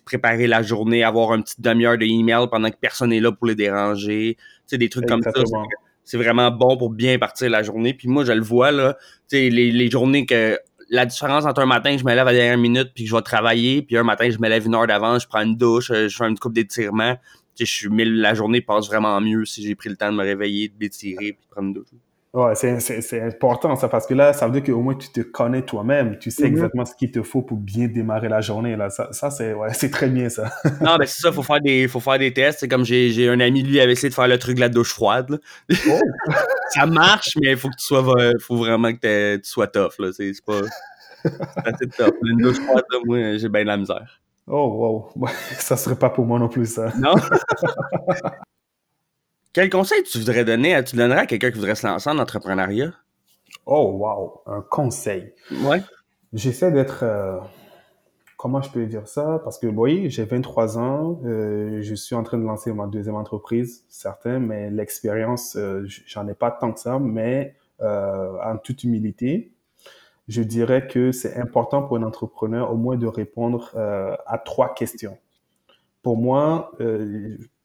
[0.05, 3.47] préparer la journée, avoir une petite demi-heure de email pendant que personne n'est là pour
[3.47, 4.37] les déranger.
[4.73, 5.33] des trucs comme ça.
[6.07, 7.95] C'est vraiment bon pour bien partir la journée.
[7.95, 8.97] Puis moi, je le vois, là,
[9.33, 10.59] les, les journées que
[10.91, 13.23] la différence entre un matin, je me lève à la dernière minute puis je vais
[13.23, 16.09] travailler, puis un matin, je me lève une heure d'avance, je prends une douche, euh,
[16.09, 17.17] je fais une coupe d'étirement.
[17.59, 20.69] Je suis, la journée passe vraiment mieux si j'ai pris le temps de me réveiller,
[20.69, 21.89] de m'étirer puis de prendre une douche.
[22.35, 25.63] Ouais, c'est important ça, parce que là, ça veut dire qu'au moins tu te connais
[25.63, 26.47] toi-même, tu sais mm-hmm.
[26.47, 28.75] exactement ce qu'il te faut pour bien démarrer la journée.
[28.75, 28.91] Là.
[28.91, 30.51] Ça, ça c'est ouais, très bien ça.
[30.81, 32.59] non, mais c'est ça, il faut faire des, faut faire des tests.
[32.59, 34.93] C'est comme j'ai un ami, lui, avait essayé de faire le truc de la douche
[34.93, 35.39] froide.
[35.89, 36.01] Oh.
[36.71, 38.03] ça marche, mais il faut que tu sois
[38.41, 39.93] faut vraiment que tu sois tough.
[40.13, 40.63] C'est pas.
[41.23, 42.15] C'est tough.
[42.25, 44.21] Une douche froide, moi, j'ai bien de la misère.
[44.49, 45.29] Oh wow.
[45.59, 46.93] ça serait pas pour moi non plus ça.
[46.99, 47.15] Non?
[49.55, 52.93] Quel conseil tu voudrais donner, tu donnerais à quelqu'un qui voudrait se lancer en entrepreneuriat?
[53.67, 55.33] Oh, wow, un conseil.
[55.63, 55.81] Ouais.
[56.33, 57.39] J'essaie d'être, euh,
[58.37, 59.41] comment je peux dire ça?
[59.45, 63.15] Parce que, oui, j'ai 23 ans, euh, je suis en train de lancer ma deuxième
[63.15, 69.53] entreprise, certain, mais l'expérience, euh, j'en ai pas tant que ça, mais en toute humilité,
[70.27, 75.19] je dirais que c'est important pour un entrepreneur au moins de répondre à trois questions.
[76.03, 76.73] Pour moi,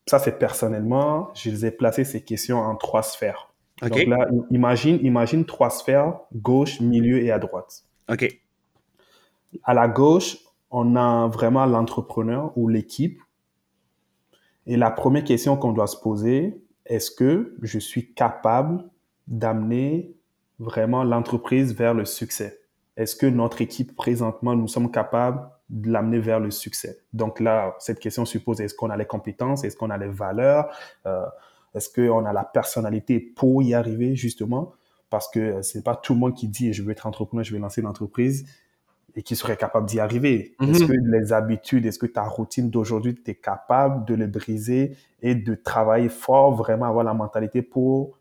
[0.10, 3.54] ça c'est personnellement, je les ai placé ces questions en trois sphères.
[3.82, 7.84] Donc là, imagine, imagine trois sphères, gauche, milieu et à droite.
[8.12, 8.28] OK.
[9.64, 10.38] À la gauche,
[10.72, 13.22] on a vraiment l'entrepreneur ou l'équipe.
[14.66, 18.84] Et la première question qu'on doit se poser, est-ce que je suis capable
[19.28, 20.16] d'amener
[20.58, 22.60] vraiment l'entreprise vers le succès?
[22.98, 27.00] Est-ce que notre équipe présentement, nous sommes capables de l'amener vers le succès.
[27.14, 30.70] Donc là, cette question suppose est-ce qu'on a les compétences, est-ce qu'on a les valeurs,
[31.06, 31.26] euh,
[31.76, 34.74] est-ce qu'on a la personnalité pour y arriver justement,
[35.10, 37.60] parce que c'est pas tout le monde qui dit je veux être entrepreneur, je vais
[37.60, 38.46] lancer une entreprise
[39.16, 40.56] et qui serait capable d'y arriver.
[40.60, 40.70] Mhm.
[40.70, 44.96] Est-ce que les habitudes, est-ce que ta routine d'aujourd'hui, tu es capable de les briser
[45.22, 48.18] et de travailler fort, vraiment avoir la mentalité pour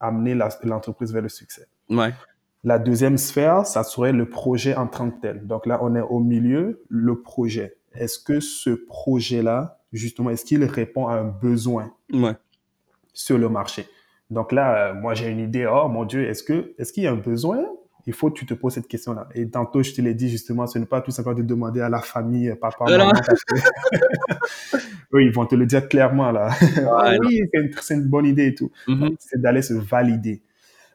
[0.00, 0.34] amener
[0.64, 1.66] l'entreprise vers le succès?
[1.88, 2.12] Ouais.
[2.62, 5.46] La deuxième sphère, ça serait le projet en tant que tel.
[5.46, 7.76] Donc là, on est au milieu, le projet.
[7.94, 11.92] Est-ce que ce projet-là, justement, est-ce qu'il répond à un besoin
[13.14, 13.86] sur le marché?
[14.28, 15.66] Donc là, euh, moi, j'ai une idée.
[15.66, 17.64] Oh mon Dieu, est-ce que est-ce qu'il y a un besoin?
[18.06, 19.28] il faut que tu te poses cette question-là.
[19.34, 21.88] Et tantôt, je te l'ai dit justement, ce n'est pas tout simplement de demander à
[21.88, 23.12] la famille, papa, maman.
[25.12, 26.50] oui, ils vont te le dire clairement là.
[26.90, 27.40] Ah oui,
[27.80, 28.70] c'est une, bonne idée et tout.
[28.88, 29.16] Mm-hmm.
[29.18, 30.42] C'est d'aller se valider.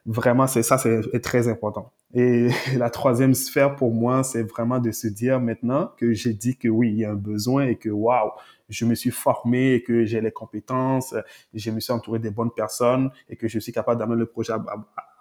[0.06, 1.92] Vraiment, c'est ça, c'est très important.
[2.14, 6.56] Et la troisième sphère pour moi, c'est vraiment de se dire maintenant que j'ai dit
[6.56, 8.30] que oui, il y a un besoin et que waouh,
[8.68, 11.14] je me suis formé et que j'ai les compétences,
[11.52, 14.52] je me suis entouré des bonnes personnes et que je suis capable d'amener le projet
[14.52, 14.62] à,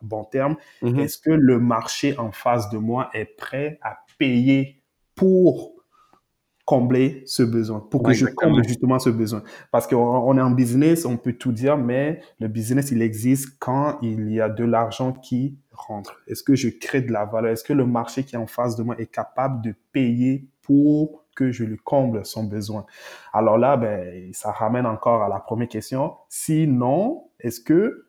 [0.01, 0.55] bon terme.
[0.83, 0.99] Mm-hmm.
[0.99, 4.83] Est-ce que le marché en face de moi est prêt à payer
[5.15, 5.73] pour
[6.65, 9.43] combler ce besoin, pour que je comble justement ce besoin.
[9.71, 13.99] Parce qu'on est en business, on peut tout dire, mais le business, il existe quand
[14.01, 16.21] il y a de l'argent qui rentre.
[16.27, 17.51] Est-ce que je crée de la valeur?
[17.51, 21.23] Est-ce que le marché qui est en face de moi est capable de payer pour
[21.35, 22.85] que je lui comble son besoin?
[23.31, 26.13] Alors là, ben, ça ramène encore à la première question.
[26.29, 28.07] Sinon, est-ce que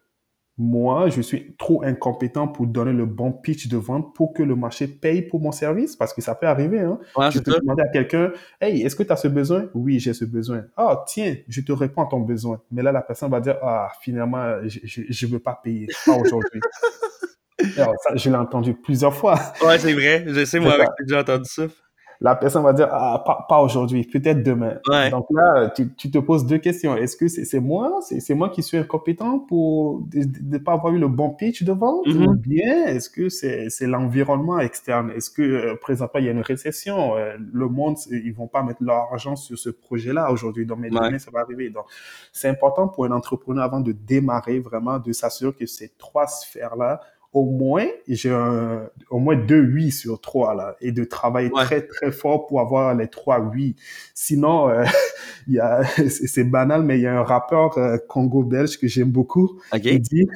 [0.58, 4.56] moi, je suis trop incompétent pour donner le bon pitch de vente pour que le
[4.56, 6.80] marché paye pour mon service, parce que ça peut arriver.
[6.80, 6.98] Hein?
[7.30, 9.68] je peux demander à quelqu'un, hey, est-ce que tu as ce besoin?
[9.74, 10.64] Oui, j'ai ce besoin.
[10.76, 12.60] Ah, tiens, je te réponds à ton besoin.
[12.70, 16.60] Mais là, la personne va dire, ah, finalement, je ne veux pas payer, pas aujourd'hui.
[17.74, 19.38] ça, je l'ai entendu plusieurs fois.
[19.62, 20.24] Ouais, c'est vrai.
[20.26, 21.64] Je sais, moi, avec j'ai entendu ça
[22.20, 24.78] la personne va dire ah, pas, aujourd'hui, peut-être demain.
[25.10, 26.96] Donc là, tu, tu, te poses deux questions.
[26.96, 31.08] Est-ce que c'est moi, c'est moi qui suis incompétent pour ne pas avoir eu le
[31.08, 32.26] bon pitch de vente mm-hmm.
[32.26, 35.10] ou bien est-ce que c'est l'environnement externe?
[35.10, 37.16] Est-ce que euh, présentement il y a une récession?
[37.16, 40.66] Euh, Le monde, ils vont pas mettre leur argent sur ce projet-là aujourd'hui.
[40.66, 41.70] Donc, mais demain, ça va arriver.
[41.70, 41.84] Donc,
[42.32, 47.00] c'est important pour un entrepreneur avant de démarrer vraiment de s'assurer que ces trois sphères-là
[47.36, 48.34] au moins, j'ai
[49.10, 52.94] au moins deux oui sur trois là, et de travailler très très fort pour avoir
[52.94, 53.76] les trois oui.
[54.14, 54.84] Sinon, euh,
[55.46, 59.10] il y a, c'est banal, mais il y a un rappeur euh, congo-belge que j'aime
[59.10, 59.60] beaucoup.
[59.70, 60.26] qui dit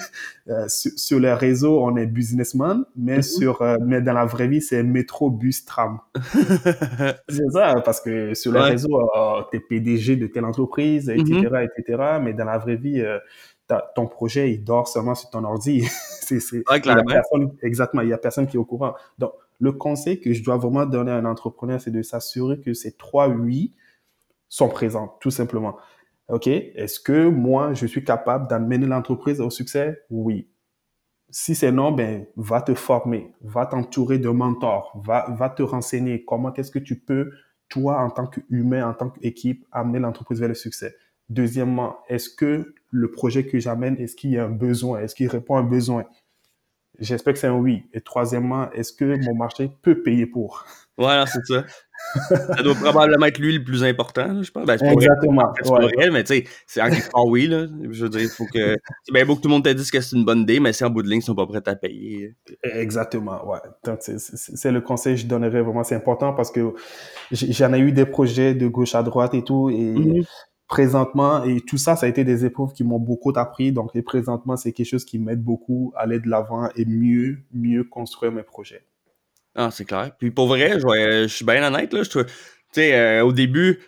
[0.51, 3.23] euh, sur, les réseaux, on est businessman, mais mhm.
[3.23, 6.01] sur, mais dans la vraie vie, c'est métro, bus, tram.
[7.31, 9.09] c'est ça, parce que sur les réseaux,
[9.51, 11.69] tu es PDG de telle entreprise, etc., mhm.
[11.79, 12.03] etc.
[12.23, 13.03] Mais dans la vraie vie
[13.95, 15.83] ton projet, il dort seulement sur ton ordi.
[16.21, 16.39] c'est,
[17.63, 18.95] exactement, il y a personne qui est au courant.
[19.19, 22.73] Donc, le conseil que je dois vraiment donner à un entrepreneur, c'est de s'assurer que
[22.73, 23.75] ces trois oui
[24.49, 25.77] sont présents, tout simplement.
[26.29, 26.47] OK?
[26.47, 30.01] Est-ce que moi, je suis capable d'amener l'entreprise au succès?
[30.11, 30.49] Oui.
[31.29, 36.25] Si c'est non, ben, va te former, va t'entourer de mentors, va, va te renseigner
[36.25, 37.31] comment est-ce que tu peux,
[37.69, 40.97] toi, en tant qu'humain, en tant qu'équipe, amener l'entreprise vers le succès?
[41.31, 45.01] Deuxièmement, est-ce que le projet que j'amène, est-ce qu'il y a un besoin?
[45.01, 46.05] Est-ce qu'il répond à un besoin?
[46.99, 47.85] J'espère que c'est un oui.
[47.95, 50.67] Et troisièmement, est-ce que mon marché peut payer pour?
[50.99, 51.65] Voilà, c'est ça.
[52.29, 54.67] ça doit probablement être lui le plus important, je pense.
[54.67, 55.53] Ben, Exactement.
[55.63, 56.83] C'est pas réel, mais tu sais, c'est
[57.15, 57.67] en oui, là.
[57.91, 58.77] Je veux dire, il faut que.
[59.05, 60.73] C'est bien beau que tout le monde te dise que c'est une bonne idée, mais
[60.73, 62.35] si en bout de ligne, ils sont pas prêts à payer.
[62.63, 63.59] Exactement, ouais.
[63.85, 65.85] Donc, c'est le conseil que je donnerais vraiment.
[65.85, 66.75] C'est important parce que
[67.33, 70.27] j'en ai eu des projets de gauche à droite et tout, et mm-hmm
[70.71, 73.73] présentement, et tout ça, ça a été des épreuves qui m'ont beaucoup appris.
[73.73, 77.41] Donc, et présentement, c'est quelque chose qui m'aide beaucoup à aller de l'avant et mieux,
[77.53, 78.85] mieux construire mes projets.
[79.57, 80.13] Ah, c'est clair.
[80.17, 82.03] Puis pour vrai, je, je suis bien honnête, là.
[82.05, 82.21] Tu
[82.73, 83.81] sais, euh, au début,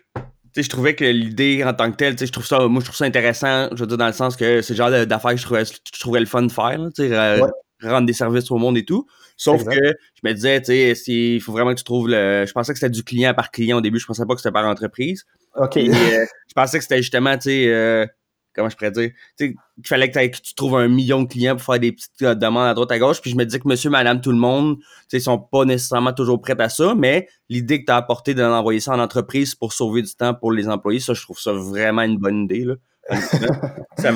[0.56, 3.04] je trouvais que l'idée en tant que telle, je trouve ça, moi, je trouve ça
[3.04, 5.64] intéressant, je veux dire, dans le sens que c'est le genre d'affaires que je trouvais,
[5.64, 7.40] je trouvais le fun de faire, tu sais,
[7.80, 9.06] rendre des services au monde et tout.
[9.42, 12.44] Sauf que je me disais, tu sais, il faut vraiment que tu trouves le.
[12.46, 14.52] Je pensais que c'était du client par client au début, je pensais pas que c'était
[14.52, 15.24] par entreprise.
[15.56, 15.78] OK.
[15.78, 15.82] Euh,
[16.48, 18.06] je pensais que c'était justement, tu sais, euh,
[18.54, 21.56] comment je pourrais dire, tu sais, qu'il fallait que, tu trouves un million de clients
[21.56, 23.20] pour faire des petites euh, demandes à droite à gauche.
[23.20, 26.12] Puis je me disais que monsieur, madame, tout le monde, tu sais, sont pas nécessairement
[26.12, 29.72] toujours prêts à ça, mais l'idée que tu as apporté d'envoyer ça en entreprise pour
[29.72, 32.74] sauver du temps pour les employés, ça, je trouve ça vraiment une bonne idée, là.
[33.98, 34.12] ça,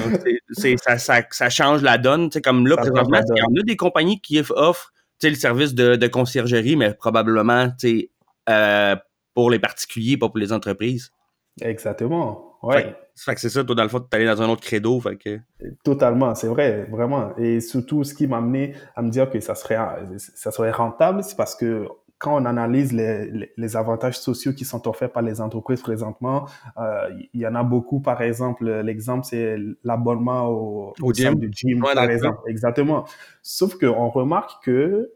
[0.77, 2.31] ça, ça, ça, change la donne.
[2.31, 5.75] Tu sais, comme là, présentement, il y en a des compagnies qui offrent le service
[5.75, 8.11] de, de conciergerie, mais probablement tu sais,
[8.49, 8.97] euh,
[9.35, 11.11] pour les particuliers, pas pour les entreprises.
[11.61, 12.59] Exactement.
[12.63, 12.95] Ouais.
[13.17, 15.01] Fait, que c'est ça, toi, dans le fond, tu allé dans un autre credo.
[15.01, 15.39] Fait que...
[15.85, 17.37] Totalement, c'est vrai, vraiment.
[17.37, 19.79] Et surtout, ce qui m'a amené à me dire que ça serait,
[20.19, 21.87] ça serait rentable, c'est parce que
[22.19, 26.47] quand on analyse les, les, avantages sociaux qui sont offerts par les entreprises présentement,
[26.79, 28.01] euh, il y en a beaucoup.
[28.01, 32.39] Par exemple, l'exemple, c'est l'abonnement au, au, gym, gym par exemple.
[32.47, 33.05] Exactement.
[33.43, 35.13] Sauf qu'on remarque que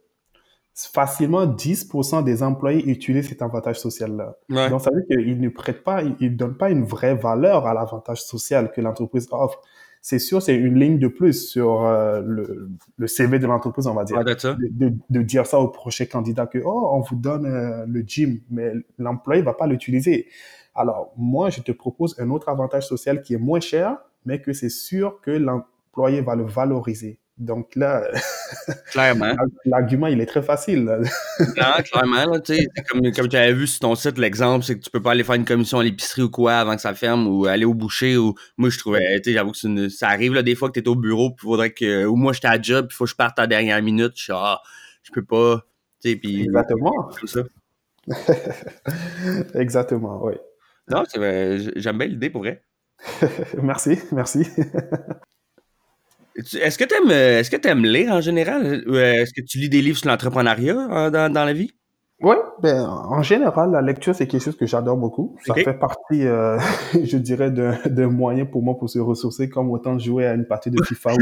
[0.75, 4.37] facilement 10% des employés utilisent cet avantage social-là.
[4.49, 7.67] Donc, ça veut dire qu'ils ne prêtent pas, ils ne donnent pas une vraie valeur
[7.67, 9.61] à l'avantage social que l'entreprise offre.
[10.03, 13.93] C'est sûr, c'est une ligne de plus sur euh, le, le, CV de l'entreprise, on
[13.93, 14.17] va dire.
[14.25, 18.41] de, de, dire ça au prochain candidat que, oh, on vous donne euh, le gym,
[18.51, 20.29] mais l'employé va pas l'utiliser.
[20.75, 24.55] Alors, moi, je te propose un autre avantage social qui est moins cher, mais que
[24.55, 27.19] c'est sûr que l'employé va le valoriser.
[27.41, 28.07] Donc là,
[28.91, 29.35] clairement.
[29.65, 30.85] l'argument, il est très facile.
[31.41, 32.27] non, clairement.
[32.27, 32.41] Là,
[32.87, 35.25] comme, comme tu avais vu sur ton site, l'exemple, c'est que tu peux pas aller
[35.25, 38.19] faire une commission à l'épicerie ou quoi avant que ça ferme ou aller au boucher.
[38.19, 40.97] ou Moi, je trouvais, j'avoue que ça arrive là, des fois que tu es au
[40.97, 42.05] bureau, puis faudrait que.
[42.05, 44.13] Ou moi, j'étais à job, puis il faut que je parte à la dernière minute.
[44.17, 44.61] Je suis ah,
[45.03, 45.65] je peux pas.
[46.03, 47.11] Puis, Exactement.
[47.25, 47.41] ça.
[49.55, 50.35] Exactement, oui.
[50.91, 52.63] Non, j'aime bien l'idée pour vrai.
[53.63, 54.47] merci, merci.
[56.37, 58.85] Est-ce que tu aimes, est-ce que aimes lire en général?
[58.95, 61.73] Est-ce que tu lis des livres sur l'entrepreneuriat dans, dans, la vie?
[62.23, 65.37] Oui, ben, en général, la lecture, c'est quelque chose que j'adore beaucoup.
[65.47, 66.59] Ça fait partie, euh,
[67.05, 70.71] je dirais, d'un moyen pour moi pour se ressourcer, comme autant jouer à une partie
[70.71, 71.15] de FIFA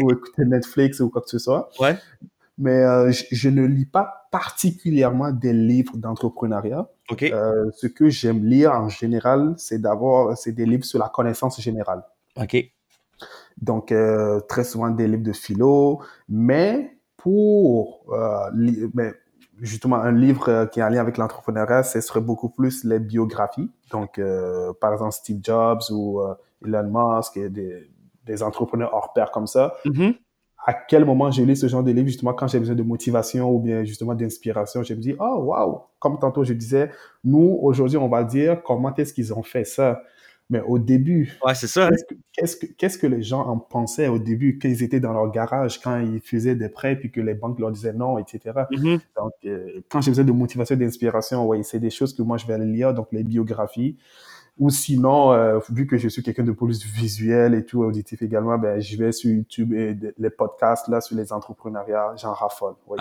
[0.00, 1.68] ou, écouter Netflix ou quoi que ce soit.
[1.78, 1.96] Ouais.
[2.56, 6.88] Mais euh, je, ne lis pas particulièrement des livres d'entrepreneuriat.
[7.10, 7.24] Ok.
[7.24, 11.60] Euh, ce que j'aime lire en général, c'est d'abord, c'est des livres sur la connaissance
[11.60, 12.02] générale.
[12.40, 12.56] OK.
[13.62, 13.94] Donc,
[14.48, 18.50] très souvent des livres de philo, mais pour euh,
[18.94, 19.12] mais
[19.60, 22.98] justement un livre euh, qui est en lien avec l'entrepreneuriat, ce serait beaucoup plus les
[22.98, 23.70] biographies.
[23.90, 26.20] Donc, euh, par exemple, Steve Jobs ou
[26.64, 27.88] Elon Musk et des,
[28.24, 29.74] des, entrepreneurs hors pair comme ça.
[29.84, 30.16] Mm-hmm.
[30.64, 33.50] À quel moment j'ai lu ce genre de livre, justement, quand j'ai besoin de motivation
[33.50, 35.80] ou bien justement d'inspiration, je me dis, oh, waouh!
[35.98, 36.90] Comme tantôt je disais,
[37.24, 40.02] nous, aujourd'hui, on va dire comment est-ce qu'ils ont fait ça?
[40.52, 41.88] Mais au début, ouais, c'est ça.
[42.34, 45.80] Qu'est-ce que, qu'est-ce que les gens en pensaient au début, qu'ils étaient dans leur garage,
[45.80, 48.60] quand ils faisaient des prêts, puis que les banques leur disaient non, etc.
[48.70, 49.00] Mm-hmm.
[49.16, 52.46] Donc, euh, quand j'ai besoin de motivation, d'inspiration, ouais, c'est des choses que moi, je
[52.46, 53.96] vais aller lire, donc les biographies.
[54.58, 58.58] Ou sinon, euh, vu que je suis quelqu'un de plus visuel et tout, auditif également,
[58.58, 62.74] ben, je vais sur YouTube et les podcasts, là, sur les entrepreneuriats, j'en raffole.
[62.86, 62.98] Ouais.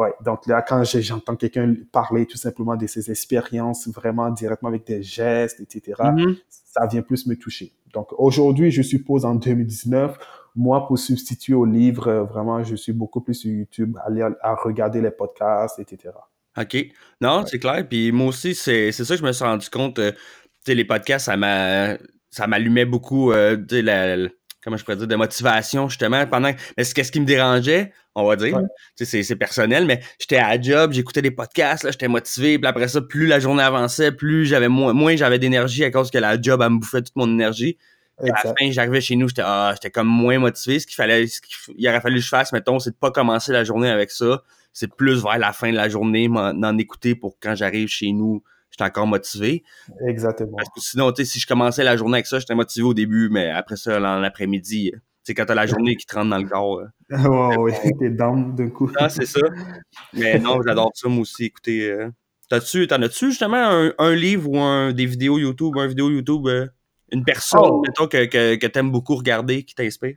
[0.00, 4.86] Ouais, donc là, quand j'entends quelqu'un parler tout simplement de ses expériences, vraiment directement avec
[4.86, 6.38] des gestes, etc., mm-hmm.
[6.48, 7.74] ça vient plus me toucher.
[7.92, 10.16] Donc aujourd'hui, je suppose en 2019,
[10.56, 14.30] moi, pour substituer au livre, euh, vraiment, je suis beaucoup plus sur YouTube, à, lire,
[14.40, 16.14] à regarder les podcasts, etc.
[16.56, 16.76] OK.
[17.20, 17.86] Non, c'est clair.
[17.86, 19.98] Puis moi aussi, c'est ça que je me suis rendu compte.
[19.98, 20.18] Euh, tu
[20.64, 24.16] sais, les podcasts, ça m'allumait beaucoup euh, la,
[24.62, 28.36] comment je pourrais dire, de motivation, justement, pendant mais qu'est-ce qui me dérangeait, on va
[28.36, 28.60] dire,
[28.96, 32.88] sais, c'est personnel, mais j'étais à job, j'écoutais des podcasts, là, j'étais motivé, puis après
[32.88, 36.40] ça, plus la journée avançait, plus j'avais moins, moins j'avais d'énergie à cause que la
[36.40, 37.78] job, elle me bouffait toute mon énergie.
[38.18, 40.78] à la fin, j'arrivais chez nous, j'étais ah, j'étais comme moins motivé.
[40.78, 43.52] Ce qu'il fallait, ce qu'il aurait fallu que je fasse, mettons, c'est de pas commencer
[43.52, 44.42] la journée avec ça.
[44.72, 48.42] C'est plus vers la fin de la journée, d'en écouter pour quand j'arrive chez nous,
[48.70, 49.64] j'étais encore motivé.
[50.06, 50.56] Exactement.
[50.56, 52.94] Parce que sinon, tu sais, si je commençais la journée avec ça, j'étais motivé au
[52.94, 56.48] début, mais après ça, l'après-midi, c'est quand t'as la journée qui te rentre dans le
[56.48, 56.82] corps.
[57.10, 58.90] ouais, ouais, t'es down d'un coup.
[58.96, 59.40] Ah, c'est ça.
[60.14, 61.44] Mais non, j'adore ça, moi aussi.
[61.44, 62.08] Écoutez, euh,
[62.48, 66.66] t'as-tu, t'en as-tu justement un, livre ou un, des vidéos YouTube, un vidéo YouTube, euh,
[67.12, 67.82] une personne, oh.
[67.86, 70.16] mettons, que, que, que t'aimes beaucoup regarder, qui t'inspire?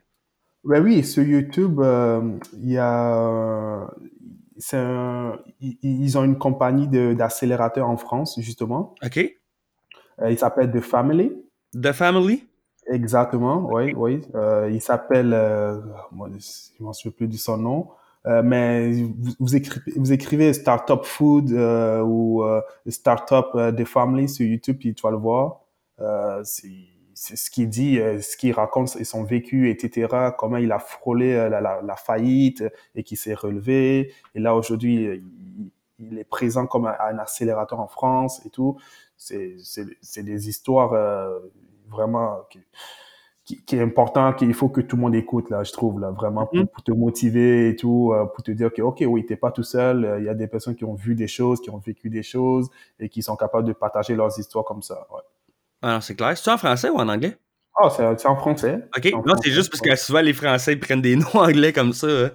[0.64, 2.22] Ben oui, sur YouTube, euh,
[2.54, 3.86] il y a
[4.72, 8.94] un, ils ont une compagnie d'accélérateurs en France, justement.
[9.04, 9.18] OK.
[10.22, 11.32] Euh, il s'appelle The Family.
[11.72, 12.46] The Family?
[12.86, 14.20] Exactement, oui, oui.
[14.34, 15.80] Euh, il s'appelle, euh,
[16.12, 16.34] moi, je
[16.80, 17.88] ne m'en souviens plus de son nom,
[18.26, 22.44] euh, mais vous, vous, écrivez, vous écrivez Startup Food ou
[22.88, 25.60] Startup The Family sur YouTube, puis tu vas le voir.
[26.44, 26.68] c'est
[27.14, 31.34] ce qu'il dit, euh, ce qu'il raconte et son vécu, etc., comment il a frôlé
[31.34, 34.12] euh, la, la, la faillite et qui s'est relevé.
[34.34, 35.20] Et là, aujourd'hui, euh,
[35.98, 38.76] il, est présent comme un, accélérateur en France et tout.
[39.16, 39.54] C'est
[40.18, 40.92] des histoires
[41.88, 42.60] vraiment qui,
[43.44, 46.10] qui, qui, est important, qu'il faut que tout le monde écoute, là, je trouve, là,
[46.10, 46.82] vraiment, pour, mm-hmm.
[46.82, 50.24] te motiver et tout, pour te dire que, OK, oui, t'es pas tout seul, il
[50.24, 53.08] y a des personnes qui ont vu des choses, qui ont vécu des choses et
[53.08, 55.06] qui sont capables de partager leurs histoires comme ça.
[55.12, 55.22] Ouais.
[55.86, 56.36] Ah c'est clair.
[56.36, 57.36] C'est en français ou en anglais?
[57.78, 58.78] Ah, oh, c'est en français.
[58.96, 59.12] OK.
[59.26, 62.06] non, c'est juste parce que souvent les Français prennent des noms anglais comme ça.
[62.06, 62.30] Hein.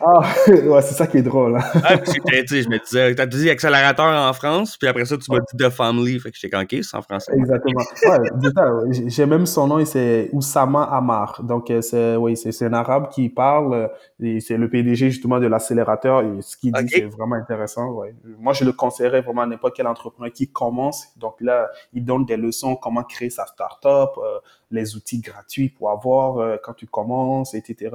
[0.00, 1.56] Ah, ouais, c'est ça qui est drôle.
[1.56, 1.80] Hein.
[1.82, 5.38] ah, que je me disais, t'as dit accélérateur en France, puis après ça, tu m'as
[5.38, 6.18] dit The Family.
[6.20, 7.32] Fait que j'étais OK, c'est en français.
[7.36, 7.80] Exactement.
[8.04, 11.42] Ouais, j'ai même son nom, c'est Oussama Amar.
[11.42, 15.46] Donc, euh, c'est, oui, c'est un arabe qui parle, euh, c'est le PDG justement de
[15.46, 17.90] l'accélérateur, et ce qu'il dit, c'est vraiment intéressant.
[17.92, 18.14] Ouais.
[18.38, 21.06] Moi, je le conseillerais vraiment à n'importe quel entrepreneur qui commence.
[21.16, 24.38] Donc là, il donne des leçons, comment créer sa start-up, euh,
[24.70, 27.90] les outils gratuits pour avoir euh, quand tu commences, etc.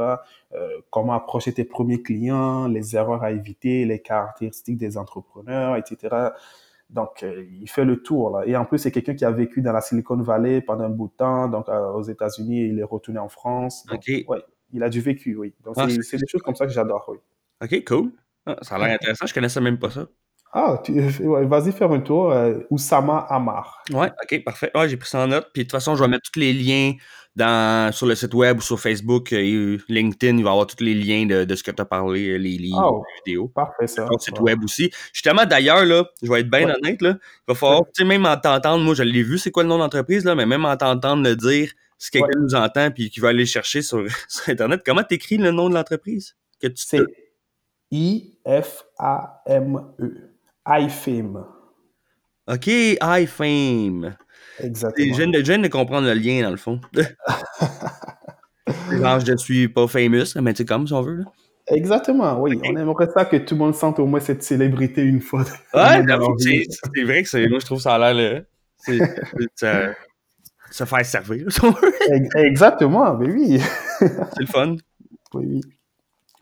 [0.53, 6.31] Euh, comment approcher tes premiers clients, les erreurs à éviter, les caractéristiques des entrepreneurs, etc.
[6.89, 8.37] Donc, euh, il fait le tour.
[8.37, 8.45] Là.
[8.45, 11.07] Et en plus, c'est quelqu'un qui a vécu dans la Silicon Valley pendant un bout
[11.07, 13.85] de temps, donc aux États-Unis, il est retourné en France.
[13.87, 15.53] Donc, ouais, il a du vécu, oui.
[15.63, 17.17] Donc, ah, c'est des choses comme ça que j'adore, oui.
[17.63, 18.11] OK, cool.
[18.45, 19.25] Ah, ça a l'air intéressant.
[19.25, 20.07] Je connaissais même pas ça.
[20.53, 22.31] Ah, vas-y faire un tour.
[22.31, 23.83] Euh, Oussama Amar.
[23.93, 24.69] Ouais, ok, parfait.
[24.75, 25.47] Ouais, j'ai pris ça en note.
[25.53, 26.93] Puis de toute façon, je vais mettre tous les liens
[27.35, 30.83] dans, sur le site web ou sur Facebook et LinkedIn, il va y avoir tous
[30.83, 33.47] les liens de, ce que tu as parlé, les livres, oh, les vidéos.
[33.47, 34.05] Parfait, ça.
[34.05, 34.91] Sur le site web aussi.
[35.13, 38.25] Justement, d'ailleurs, là, je vais être bien honnête, là, il va falloir, tu sais, même
[38.25, 40.75] en t'entendre, moi, je l'ai vu, c'est quoi le nom d'entreprise, là, mais même en
[40.75, 44.81] t'entendre le dire, si quelqu'un nous entend puis qui va aller chercher sur, sur Internet,
[44.85, 46.35] comment t'écris le nom de l'entreprise?
[46.75, 47.01] C'est
[47.91, 48.71] I-F-A-M-E.
[50.67, 51.45] iFame.
[52.47, 52.67] OK,
[53.01, 54.15] iFame.
[54.59, 55.13] Exactement.
[55.13, 56.79] Je viens, de, de comprendre le lien, dans le fond.
[58.91, 61.17] Genre, je ne suis pas famous, mais c'est comme si on veut.
[61.17, 61.25] Là.
[61.67, 62.59] Exactement, oui.
[62.63, 65.43] On aimerait ça que tout le monde sente au moins cette célébrité une fois.
[65.73, 66.03] Ouais,
[66.37, 68.43] c'est vrai que c'est, moi, je trouve ça a l'air.
[68.77, 68.99] C'est,
[70.71, 71.93] se faire servir, si on veut.
[72.35, 73.59] Exactement, mais oui.
[73.99, 74.75] c'est le fun.
[75.33, 75.61] Oui, oui.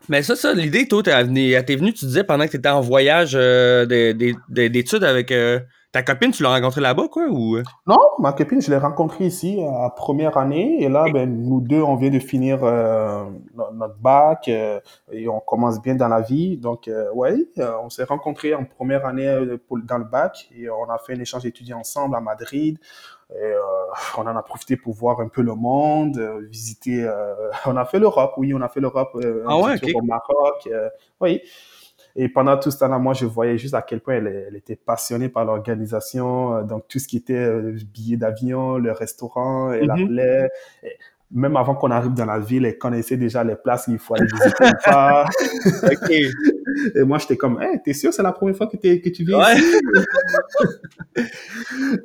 [0.08, 2.80] Mais ça, ça, l'idée, toi, t'es venu, venu, tu disais, pendant que tu étais en
[2.80, 3.86] voyage euh,
[4.48, 5.60] d'études avec euh,
[5.92, 7.58] ta copine, tu l'as rencontrée là-bas, quoi, ou?
[7.86, 11.82] Non, ma copine, je l'ai rencontrée ici à première année, et là, ben, nous deux,
[11.82, 13.24] on vient de finir euh,
[13.74, 17.34] notre bac, et on commence bien dans la vie, donc, ouais,
[17.82, 19.26] on s'est rencontrés en première année
[19.84, 22.78] dans le bac, et on a fait un échange d'étudiants ensemble à Madrid,
[23.32, 23.58] et, euh,
[24.18, 27.04] on en a profité pour voir un peu le monde, euh, visiter.
[27.04, 29.10] Euh, on a fait l'Europe, oui, on a fait l'Europe,
[29.46, 30.68] ah ouais, au Maroc,
[31.20, 31.40] oui.
[32.16, 34.76] Et pendant tout ce temps-là, moi, je voyais juste à quel point elle, elle était
[34.76, 37.50] passionnée par l'organisation, donc tout ce qui était
[37.92, 40.48] billets d'avion, le restaurant, elle mm appelait
[41.32, 44.26] même avant qu'on arrive dans la ville, elle connaissait déjà les places qu'il faut aller
[44.26, 44.64] visiter
[45.84, 46.10] ok.
[46.96, 49.38] Et moi, j'étais comme, hey, t'es sûr, c'est la première fois que, que tu viens
[49.38, 49.56] ouais.
[49.56, 49.76] ici?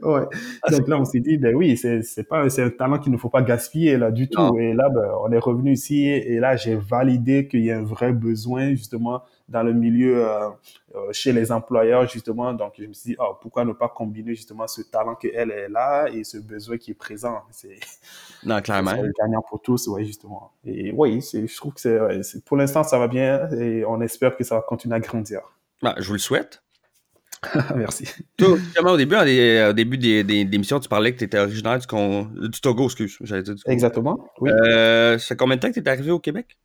[0.04, 0.22] ouais.
[0.62, 3.18] Ah, Donc là, on s'est dit, ben oui, c'est pas, c'est un talent qu'il ne
[3.18, 4.58] faut pas gaspiller là du tout.
[4.60, 7.84] Et là, ben, on est revenu ici et là, j'ai validé qu'il y a un
[7.84, 10.50] vrai besoin justement dans le milieu euh,
[10.96, 12.54] euh, chez les employeurs justement.
[12.54, 15.70] Donc je me suis dit, oh, pourquoi ne pas combiner justement ce talent qu'elle est
[15.70, 17.42] là et ce besoin qui est présent.
[17.52, 17.80] C'est
[18.44, 20.52] non clairement gagnant pour tous, ouais justement.
[20.66, 21.80] Et oui, je trouve que
[22.24, 25.42] c'est pour l'instant ça va bien et on espère que ça va continuer à grandir.
[25.82, 26.62] Ben, je vous le souhaite.
[27.76, 28.08] Merci.
[28.38, 32.50] Toi, au début, au début des, des, émissions, tu parlais que tu étais originaire du,
[32.50, 33.18] du Togo, excuse.
[33.22, 34.18] Dit Exactement.
[34.40, 34.50] Oui.
[34.50, 36.58] Euh, ça fait combien de temps que tu es arrivé au Québec?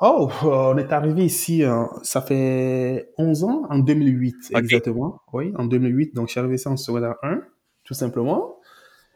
[0.00, 5.20] Oh, on est arrivé ici, euh, ça fait 11 ans, en 2008, exactement.
[5.32, 6.14] Oui, en 2008.
[6.14, 7.40] Donc, je suis arrivé ici en secondaire 1,
[7.84, 8.56] tout simplement.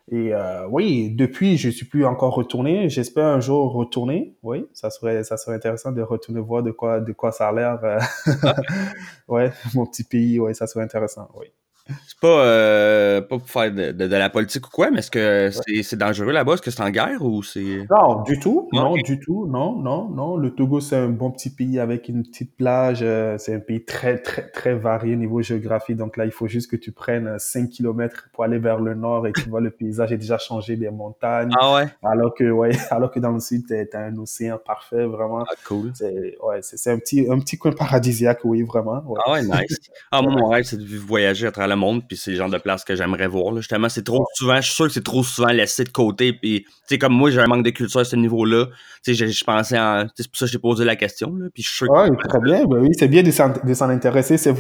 [0.09, 2.89] Et euh, oui, depuis, je suis plus encore retourné.
[2.89, 4.37] J'espère un jour retourner.
[4.45, 7.53] Oui, ça serait, ça serait intéressant de retourner voir de quoi, de quoi ça a
[7.53, 7.81] l'air.
[7.83, 7.99] Euh,
[9.29, 10.39] ouais, mon petit pays.
[10.39, 11.29] Oui, ça serait intéressant.
[11.35, 11.47] Oui.
[11.89, 15.51] C'est pas, euh, pas pour faire de, de, la politique ou quoi, mais est-ce que
[15.83, 16.55] c'est dangereux là-bas?
[16.55, 17.87] Est-ce que c'est en guerre ou c'est.
[17.91, 18.69] Non, du tout.
[18.73, 19.47] Non, du tout.
[19.47, 20.37] Non, non, non.
[20.37, 23.01] Le Togo, c'est un bon petit pays avec une petite plage.
[23.03, 25.95] Euh, c'est un pays très, très, très varié au niveau géographie.
[25.95, 29.27] Donc là, il faut juste que tu prennes 5 km pour aller vers le nord
[29.27, 31.53] et tu vois le paysage est déjà changé des montagnes.
[31.61, 31.87] Ah ouais?
[32.03, 35.45] Alors que, ouais, alors que dans le sud, t'as un océan parfait, vraiment.
[35.49, 35.93] Ah, cool.
[35.95, 39.05] C'est ouais, c'est un petit, un petit coin paradisiaque, oui, vraiment.
[39.25, 39.79] Ah ouais, nice.
[40.11, 42.51] Ah, moi, mon rêve, c'est de voyager à travers le monde, puis c'est le genre
[42.51, 43.53] de place que j'aimerais voir.
[43.53, 43.61] Là.
[43.61, 46.33] Justement, c'est trop souvent, je suis sûr que c'est trop souvent laissé de côté.
[46.33, 48.67] Puis, tu sais, comme moi, j'ai un manque de culture à ce niveau-là.
[49.05, 50.07] Tu sais, je pensais en.
[50.17, 51.35] C'est pour ça que j'ai posé la question.
[51.37, 52.65] Là, puis je suis sûr ouais, très bien.
[52.65, 54.37] Ben oui, c'est bien de s'en intéresser.
[54.39, 54.57] C'est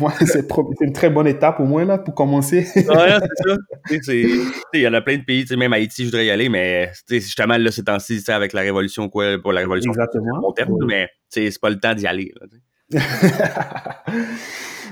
[0.80, 2.66] une très bonne étape au moins là pour commencer.
[2.76, 3.18] ouais,
[3.86, 4.12] c'est ça.
[4.12, 7.56] Il y en a plein de pays, même Haïti, je voudrais y aller, mais justement,
[7.56, 9.92] là, ces temps-ci, avec la révolution, quoi, pour la révolution.
[9.92, 10.52] Exactement.
[10.52, 12.32] terme, mais c'est pas le temps d'y aller.
[12.40, 12.46] Là,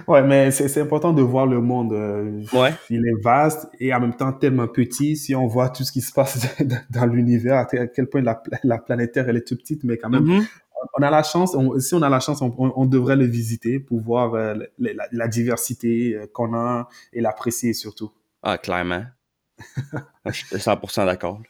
[0.06, 1.92] Ouais, mais c'est important de voir le monde.
[1.92, 2.74] Euh, ouais.
[2.90, 5.16] Il est vaste et en même temps tellement petit.
[5.16, 6.46] Si on voit tout ce qui se passe
[6.90, 10.10] dans l'univers, à quel point la, la, planète Terre elle est toute petite, mais quand
[10.10, 10.46] même, mm-hmm.
[10.98, 11.56] on a la chance.
[11.78, 15.28] si on a la chance, on, on devrait le visiter pour voir euh, la, la,
[15.28, 18.12] diversité euh, qu'on a et l'apprécier surtout.
[18.42, 19.04] Ah, clairement.
[20.26, 21.40] Je suis 100% d'accord.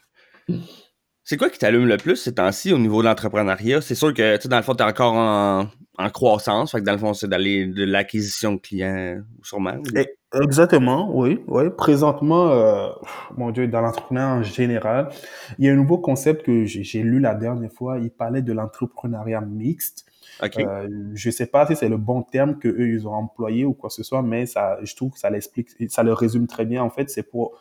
[1.27, 3.81] C'est quoi qui t'allume le plus ces temps-ci au niveau de l'entrepreneuriat?
[3.81, 5.65] C'est sûr que, tu sais, dans le fond, t'es encore en,
[5.97, 6.71] en croissance.
[6.71, 9.73] Fait que dans le fond, c'est d'aller de l'acquisition de clients, sûrement.
[9.95, 10.05] Eh,
[10.39, 11.41] exactement, oui.
[11.47, 11.63] oui.
[11.75, 12.89] Présentement, euh,
[13.35, 15.09] mon Dieu, dans l'entrepreneuriat en général,
[15.57, 17.97] il y a un nouveau concept que j'ai lu la dernière fois.
[17.97, 20.05] Il parlait de l'entrepreneuriat mixte.
[20.43, 20.63] Okay.
[20.63, 23.73] Euh, je sais pas si c'est le bon terme que eux ils ont employé ou
[23.73, 26.65] quoi que ce soit, mais ça, je trouve que ça l'explique, ça le résume très
[26.65, 26.83] bien.
[26.83, 27.57] En fait, c'est pour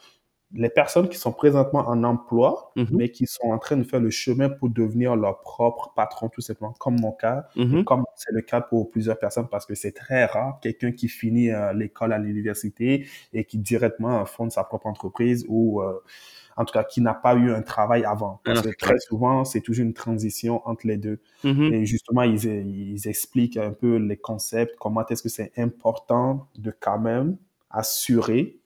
[0.54, 2.88] les personnes qui sont présentement en emploi, mm-hmm.
[2.92, 6.40] mais qui sont en train de faire le chemin pour devenir leur propre patron, tout
[6.40, 7.84] simplement, comme mon cas, mm-hmm.
[7.84, 11.50] comme c'est le cas pour plusieurs personnes, parce que c'est très rare quelqu'un qui finit
[11.50, 16.00] euh, l'école à l'université et qui directement fonde sa propre entreprise ou euh,
[16.56, 18.40] en tout cas qui n'a pas eu un travail avant.
[18.44, 21.20] Parce que très souvent, c'est toujours une transition entre les deux.
[21.42, 21.74] Mm-hmm.
[21.74, 26.72] Et justement, ils, ils expliquent un peu les concepts, comment est-ce que c'est important de
[26.78, 27.36] quand même
[27.70, 28.60] assurer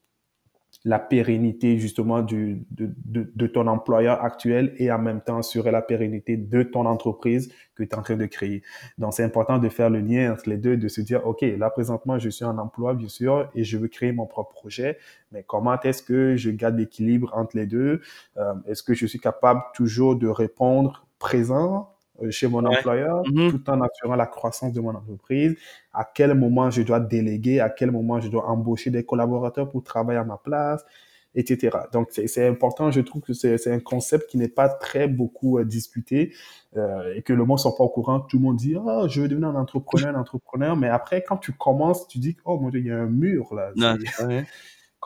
[0.89, 5.71] la pérennité justement du, de, de, de, ton employeur actuel et en même temps assurer
[5.71, 8.63] la pérennité de ton entreprise que tu es en train de créer.
[8.97, 11.69] Donc, c'est important de faire le lien entre les deux, de se dire, OK, là,
[11.69, 14.97] présentement, je suis en emploi, bien sûr, et je veux créer mon propre projet,
[15.31, 18.01] mais comment est-ce que je garde l'équilibre entre les deux?
[18.39, 21.91] Euh, est-ce que je suis capable toujours de répondre présent
[22.31, 23.51] chez mon employeur, mm-hmm.
[23.51, 25.57] tout en assurant la croissance de mon entreprise,
[25.93, 29.83] à quel moment je dois déléguer, à quel moment je dois embaucher des collaborateurs pour
[29.83, 30.85] travailler à ma place,
[31.35, 31.77] etc.
[31.93, 35.65] Donc, c'est important, je trouve que c'est un concept qui n'est pas très beaucoup euh,
[35.65, 36.33] discuté
[36.77, 38.21] euh, et que le monde ne sont pas au courant.
[38.21, 41.37] Tout le monde dit, oh, je veux devenir un entrepreneur, un entrepreneur, mais après, quand
[41.37, 43.73] tu commences, tu dis, oh mon Dieu, il y a un mur là.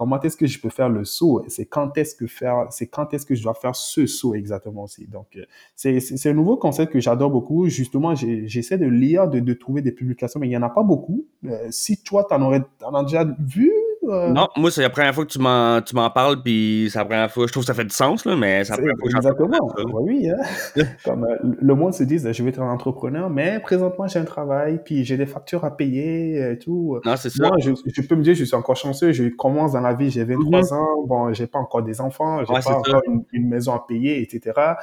[0.03, 1.45] Comment est-ce que je peux faire le saut?
[1.47, 4.83] C'est quand est-ce que faire, c'est quand est-ce que je dois faire ce saut exactement
[4.83, 5.07] aussi?
[5.07, 5.45] Donc, euh,
[5.77, 7.69] c'est un nouveau concept que j'adore beaucoup.
[7.69, 10.83] Justement, j'essaie de lire, de, de, trouver des publications, mais il y en a pas
[10.83, 11.25] beaucoup.
[11.45, 13.73] Euh, si toi, tu en aurais, en as déjà vu
[14.05, 16.99] euh, non, moi, c'est la première fois que tu m'en, tu m'en parles, puis c'est
[16.99, 17.47] la première fois.
[17.47, 19.75] Je trouve que ça fait du sens, là, mais c'est la première fois que Exactement.
[20.01, 20.83] oui, hein.
[21.05, 24.25] Comme euh, le monde se dit, je vais être un entrepreneur, mais présentement, j'ai un
[24.25, 26.99] travail, puis j'ai des factures à payer et tout.
[27.05, 27.49] Non, c'est ça.
[27.49, 29.13] Moi, je, peux me dire, je suis encore chanceux.
[29.13, 30.73] Je commence dans la vie, j'ai 23 mhm.
[30.73, 31.05] ans.
[31.07, 34.75] Bon, j'ai pas encore des enfants, j'ai pas encore une, une, maison à payer, etc.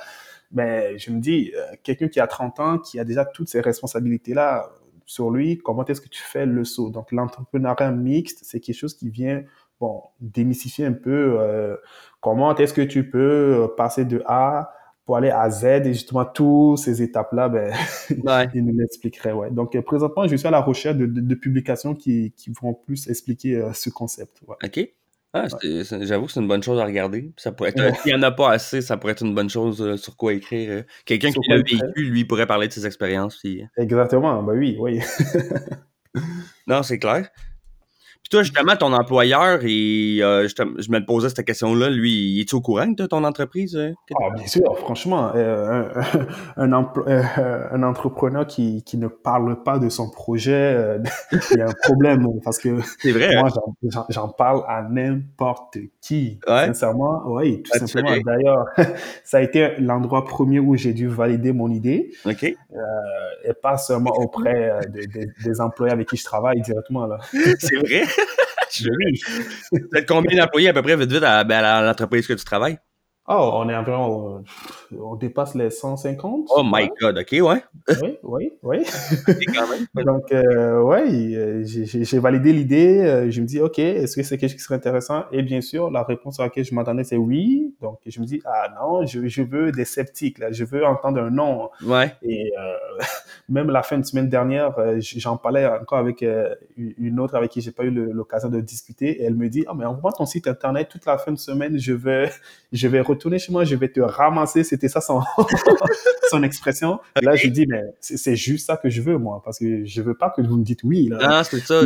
[0.51, 3.61] Mais je me dis, euh, quelqu'un qui a 30 ans, qui a déjà toutes ces
[3.61, 4.69] responsabilités-là,
[5.09, 6.91] sur lui, comment est-ce que tu fais le saut?
[6.91, 9.41] Donc, l'entrepreneuriat mixte, c'est quelque chose qui vient,
[9.79, 11.75] bon, démystifier un peu euh,
[12.21, 14.71] comment est-ce que tu peux euh, passer de A
[15.05, 17.73] pour aller à Z et justement toutes ces étapes-là, ben,
[18.53, 19.31] il nous l'expliquerait.
[19.31, 19.49] Ouais.
[19.49, 23.67] Donc, euh, présentement, je suis à la recherche de, publications qui, qui, vont plus expliquer
[23.73, 24.43] ce concept.
[24.47, 24.89] OK.
[25.33, 25.45] Ah,
[26.01, 27.31] j'avoue que c'est une bonne chose à regarder.
[27.37, 29.79] Ça pourrait être, s'il n'y en a pas assez, ça pourrait être une bonne chose
[29.81, 30.71] euh, sur quoi écrire.
[30.71, 30.83] Euh.
[31.05, 33.39] Quelqu'un qui l'a vécu, lui, pourrait parler de ses expériences.
[33.45, 33.61] Euh.
[33.77, 34.99] Exactement, bah oui, oui.
[36.67, 37.29] non, c'est clair
[38.29, 42.61] toi, justement, ton employeur, et, euh, je, me posais cette question-là, lui, il est-tu au
[42.61, 43.75] courant de ton entreprise?
[43.75, 45.89] Euh, ah, bien sûr, franchement, euh,
[46.55, 50.99] un, un, entrepreneur qui, qui ne parle pas de son projet,
[51.51, 52.69] il y a un problème parce que
[53.09, 54.05] vrai, moi, hein?
[54.09, 56.39] j'en parle à n'importe qui.
[56.45, 58.15] Sincèrement, oui, tout simplement.
[58.23, 58.65] D'ailleurs,
[59.23, 62.11] ça a été l'endroit premier où j'ai dû valider mon idée.
[62.25, 62.43] OK.
[62.43, 62.57] et
[63.59, 64.79] pas seulement auprès
[65.43, 67.07] des employés avec qui je travaille directement.
[67.07, 67.17] là.
[67.59, 68.03] C'est vrai?
[69.95, 72.77] Êtes combien d'employés à peu près vite vite à, ben, à l'entreprise que tu travailles?
[73.31, 74.43] Oh, on est environ,
[74.91, 76.47] euh, on dépasse les 150.
[76.49, 77.63] Oh my God, ok, ouais.
[78.01, 78.83] Oui, oui, oui.
[80.03, 83.01] Donc, euh, ouais, euh, j'ai validé l'idée.
[83.01, 85.25] Euh, je me dis, ok, est-ce que c'est quelque chose qui serait intéressant?
[85.31, 87.75] Et bien sûr, la réponse à laquelle je m'attendais, c'est oui.
[87.81, 90.51] Donc, je me dis, ah non, je, je veux des sceptiques, là.
[90.51, 91.69] Je veux entendre un non.
[91.85, 92.15] Ouais.
[92.23, 93.03] Et euh,
[93.47, 96.25] même la fin de semaine dernière, j'en parlais encore avec
[96.75, 99.21] une autre avec qui j'ai pas eu l'occasion de discuter.
[99.21, 101.77] Et elle me dit, ah, mais envoie ton site internet toute la fin de semaine.
[101.77, 102.31] Je vais,
[102.71, 104.63] je vais retourner chez moi, je vais te ramasser.
[104.63, 105.21] C'était ça son,
[106.29, 106.99] son expression.
[107.21, 110.15] Là, je dis, mais c'est juste ça que je veux, moi, parce que je veux
[110.15, 111.07] pas que vous me dites oui.
[111.09, 111.17] Là.
[111.21, 111.81] Ah, c'est ça,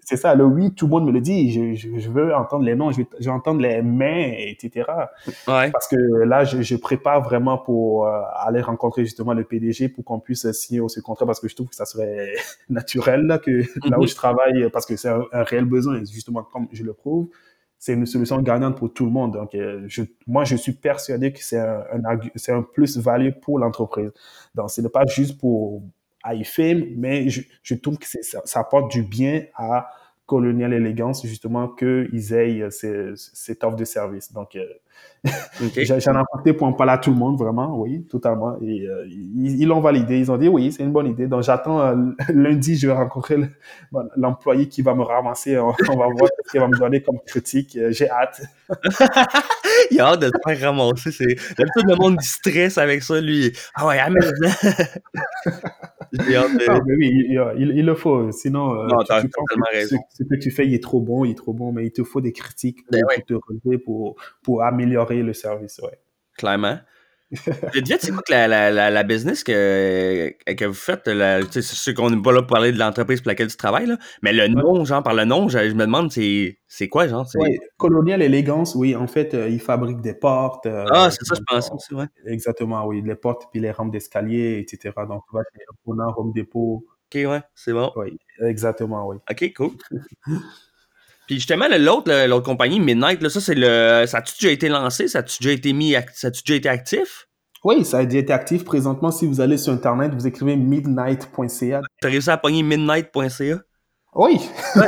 [0.00, 1.50] C'est ça, le oui, tout le monde me le dit.
[1.76, 4.86] Je, je, veux entendre les noms, je veux, entendre les mains, etc.
[5.48, 5.70] Ouais.
[5.70, 10.04] Parce que là, je, je prépare vraiment pour euh, aller rencontrer justement le PDG pour
[10.04, 12.34] qu'on puisse signer ce contrat, parce que je trouve que ça serait
[12.68, 13.50] naturel là, que
[13.88, 14.08] là où mhm.
[14.08, 17.28] je travaille, parce que c'est un, un réel besoin, justement, comme je le prouve
[17.84, 19.34] c'est une solution gagnante pour tout le monde.
[19.34, 19.86] Donc, euh,
[20.26, 24.10] moi, je suis persuadé que c'est un, un plus-value pour l'entreprise.
[24.54, 25.82] Donc, ce n'est pas juste pour
[26.24, 29.90] iFame, mais je, trouve que ça, apporte du bien à
[30.24, 34.32] Colonial Elegance, justement, qu'ils aient cette offre de service.
[34.32, 34.56] Donc,
[35.76, 38.58] J'en ai apporté pour en parler à tout le monde, vraiment, oui, totalement.
[38.60, 40.18] Et euh, ils l'ont validé.
[40.18, 41.26] Ils ont dit oui, c'est une bonne idée.
[41.26, 41.94] Donc j'attends euh,
[42.28, 43.36] lundi, je vais rencontrer
[44.16, 45.58] l'employé qui va me ramasser.
[45.58, 47.76] On, va voir ce qu'il va me donner comme critique.
[47.76, 48.42] Euh, j'ai hâte.
[49.90, 51.10] il a hâte de te faire ramasser.
[51.10, 53.52] C'est tout le monde du stress avec ça, lui.
[53.74, 54.30] Ah ouais, amène
[56.16, 56.18] ah,
[56.98, 57.10] oui,
[57.56, 58.30] il, le faut.
[58.30, 59.96] Sinon, non, tu, tu raison.
[60.10, 62.04] Ce, que tu fais, il est trop bon, il est trop bon, mais il te
[62.04, 65.98] faut des critiques pour, ben te relever, pour, pour améliorer le service, ouais.
[66.36, 66.78] Clairement.
[67.74, 71.02] Dites, c'est quoi que la, la, la, business que, que vous faites?
[71.50, 73.96] C'est sûr qu'on n'est pas là pour parler de l'entreprise pour laquelle tu travailles, là,
[74.22, 77.26] mais le nom, genre, par le nom, je, me demande, c'est quoi, genre?
[77.36, 80.66] Oui, Colonial Elegance, oui, en fait, euh, ils fabriquent des portes.
[80.66, 82.06] Euh, ah, c'est ça, je pense aussi, ouais.
[82.26, 84.94] Exactement, oui, les portes, puis les rampes d'escalier, etc.
[85.08, 86.84] Donc, tu vois, c'est Home Depot.
[87.06, 87.90] Ok, ouais, c'est bon.
[87.96, 89.16] Oui, exactement, oui.
[89.30, 89.70] Ok, cool.
[91.26, 94.04] Puis justement, l'autre, l'autre compagnie, Midnight, là, ça, c'est le.
[94.06, 95.08] Ça a-tu déjà été lancé?
[95.08, 97.28] Ça a-tu déjà été mis ça a-tu déjà été actif?
[97.64, 98.64] Oui, ça a déjà été actif.
[98.64, 101.80] Présentement, si vous allez sur Internet, vous écrivez midnight.ca.
[102.00, 103.58] T'as réussi à pogner midnight.ca?
[104.14, 104.38] Oui.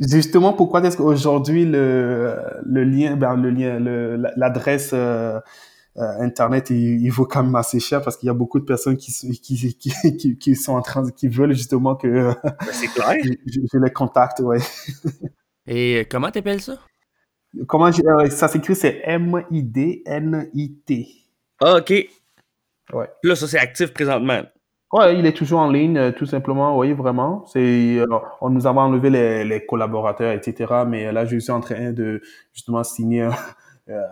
[0.00, 3.78] Justement, pourquoi est-ce qu'aujourd'hui le, le lien, ben, le lien,
[4.36, 5.40] l'adresse euh, euh,
[6.00, 9.12] internet, il, vaut quand même assez cher parce qu'il y a beaucoup de personnes qui,
[9.40, 9.76] qui,
[10.18, 12.36] qui, qui, sont en train, qui veulent justement que ben,
[12.72, 13.16] c'est clair.
[13.46, 14.58] je, les contacte, ouais.
[15.66, 16.78] Et comment t'appelles ça?
[17.66, 21.08] Comment euh, ça s'écrit, c'est M-I-D-N-I-T.
[21.60, 21.90] Ah, ok.
[22.92, 23.08] Ouais.
[23.22, 24.42] Là, ça c'est actif présentement.
[24.92, 26.76] Ouais, il est toujours en ligne, euh, tout simplement.
[26.76, 27.44] Oui, vraiment.
[27.46, 28.06] C'est, euh,
[28.40, 30.82] on nous avait enlevé les, les, collaborateurs, etc.
[30.86, 32.20] Mais là, je suis en train de
[32.52, 33.28] justement signer
[33.88, 34.02] euh,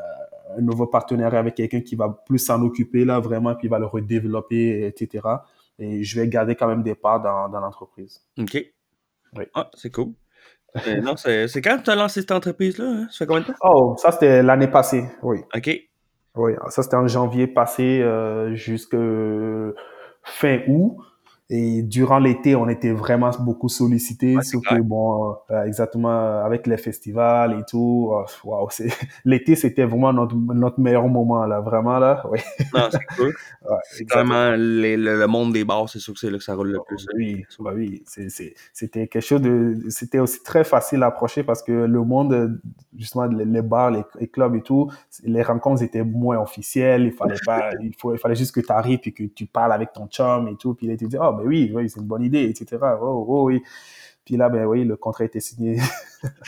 [0.57, 3.79] un nouveau partenariat avec quelqu'un qui va plus s'en occuper là, vraiment, puis il va
[3.79, 5.27] le redévelopper, etc.
[5.79, 8.25] Et je vais garder quand même des parts dans, dans l'entreprise.
[8.39, 8.57] OK.
[9.37, 9.45] Oui.
[9.55, 10.13] Ah, c'est cool.
[11.03, 12.85] non, c'est, quand tu as lancé cette entreprise-là?
[12.85, 13.07] Hein?
[13.11, 13.55] Ça fait combien de temps?
[13.63, 15.39] Oh, ça, c'était l'année passée, oui.
[15.55, 15.71] OK.
[16.37, 18.97] Oui, ça, c'était en janvier passé euh, jusque
[20.23, 20.97] fin août.
[21.51, 26.77] Et durant l'été, on était vraiment beaucoup sollicités, sauf que bon, euh, exactement avec les
[26.77, 28.13] festivals et tout,
[28.45, 28.91] wow, c'est
[29.25, 32.41] l'été c'était vraiment notre, notre meilleur moment là, vraiment là, oui.
[32.75, 33.35] Non, c'est cool.
[34.11, 37.07] vraiment le, monde des bars, c'est sûr que c'est là que ça roule le plus.
[37.17, 41.73] Oui, bah oui, c'était quelque chose de, c'était aussi très facile à approcher parce que
[41.73, 42.61] le monde,
[42.95, 44.91] justement les, bars, les, clubs et tout,
[45.25, 48.71] les rencontres étaient moins officielles, il fallait pas, il faut, il fallait juste que tu
[48.71, 51.38] arrives et que tu parles avec ton chum et tout, puis il te dit oh
[51.39, 52.77] ben oui, oui, c'est une bonne idée, etc.
[53.01, 53.63] Oh, oh, oui.
[54.25, 55.79] Puis là, ben oui, le contrat a été signé.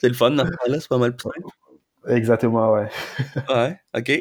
[0.00, 1.14] c'est le fun, dans là c'est pas mal
[2.06, 2.88] Exactement, ouais.
[3.50, 4.12] ouais, OK.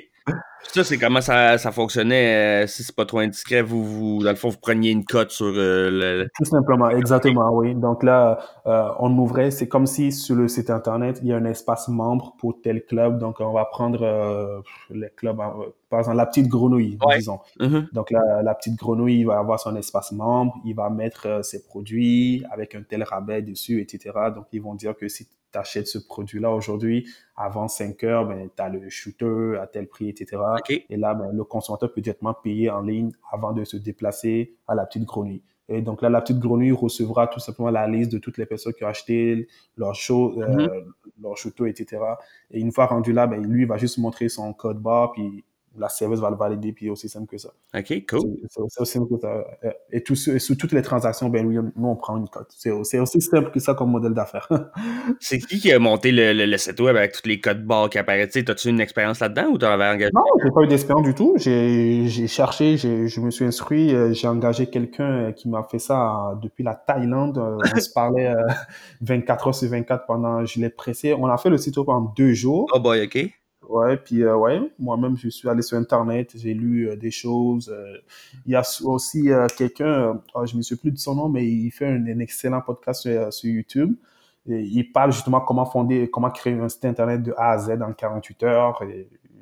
[0.63, 4.29] Ça, c'est comment ça, ça fonctionnait, euh, si c'est pas trop indiscret, vous, vous, dans
[4.29, 6.27] le fond, vous preniez une cote sur euh, le...
[6.35, 7.73] Tout simplement, exactement, oui.
[7.73, 11.37] Donc là, euh, on ouvrait, c'est comme si sur le site Internet, il y a
[11.37, 13.17] un espace membre pour tel club.
[13.17, 15.37] Donc, on va prendre les clubs,
[15.89, 17.39] par exemple, la petite grenouille, disons.
[17.59, 17.93] Mm-hmm.
[17.93, 21.63] Donc là, la petite grenouille, il va avoir son espace membre, il va mettre ses
[21.63, 24.11] produits avec un tel rabais dessus, etc.
[24.35, 28.49] Donc, ils vont dire que si tu achètes ce produit-là aujourd'hui, avant 5 heures, ben,
[28.55, 30.37] tu as le shooter à tel prix, etc.
[30.89, 34.75] Et là, ben, le consommateur peut directement payer en ligne avant de se déplacer à
[34.75, 35.43] la petite grenouille.
[35.69, 38.73] Et donc là, la petite grenouille recevra tout simplement la liste de toutes les personnes
[38.73, 40.83] qui ont acheté leur show, euh, mm-hmm.
[41.21, 42.01] leur shooter, etc.
[42.51, 45.43] Et une fois rendu là, ben, lui, il va juste montrer son code barre, puis
[45.77, 47.49] la service va le valider, puis aussi simple que ça.
[47.75, 48.37] OK, cool.
[48.49, 49.45] C'est aussi simple que ça.
[49.91, 52.47] Et, tout, sur toutes les transactions, ben nous, on prend une cote.
[52.49, 54.47] C'est aussi simple que ça comme modèle d'affaires.
[55.19, 57.97] c'est qui qui a monté le, le, site web avec tous les codes barres qui
[57.97, 58.35] apparaissent?
[58.35, 60.11] As-tu une expérience là-dedans ou tu avais engagé?
[60.13, 61.33] Non, j'ai pas eu d'expérience du tout.
[61.37, 66.37] J'ai cherché, je me suis inscrit, euh, j'ai engagé quelqu'un euh, qui m'a fait ça
[66.41, 67.37] depuis la Thaïlande.
[67.37, 68.33] Euh, on se parlait
[69.01, 71.13] 24 heures sur 24 pendant, je l'ai pressé.
[71.13, 72.67] On a fait le site web en deux jours.
[72.73, 73.31] Oh boy, OK.
[73.67, 77.69] Ouais, puis euh, ouais, moi-même, je suis allé sur Internet, j'ai lu euh, des choses.
[77.69, 77.97] Euh,
[78.45, 81.45] il y a aussi quelqu'un, oh, je ne me souviens plus de son nom, mais
[81.45, 83.95] il fait un, excellent podcast sur, YouTube.
[84.49, 87.81] Et il parle justement comment fonder, comment créer un site Internet de A à Z
[87.81, 88.81] en 48 heures.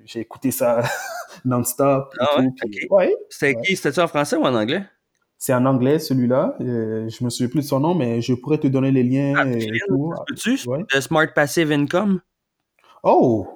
[0.05, 0.81] J'ai écouté ça
[1.45, 2.11] non-stop.
[2.19, 2.41] Ah
[2.89, 3.75] ouais, C'était qui?
[3.75, 4.83] C'était-tu en français ou en anglais?
[5.37, 6.55] C'est en anglais, celui-là.
[6.59, 9.33] je me souviens plus de son nom, mais je pourrais te donner les liens.
[9.37, 10.11] Ah, et tout.
[10.27, 10.57] Peux-tu?
[10.57, 12.21] Smart Passive Income?
[13.03, 13.54] Oh!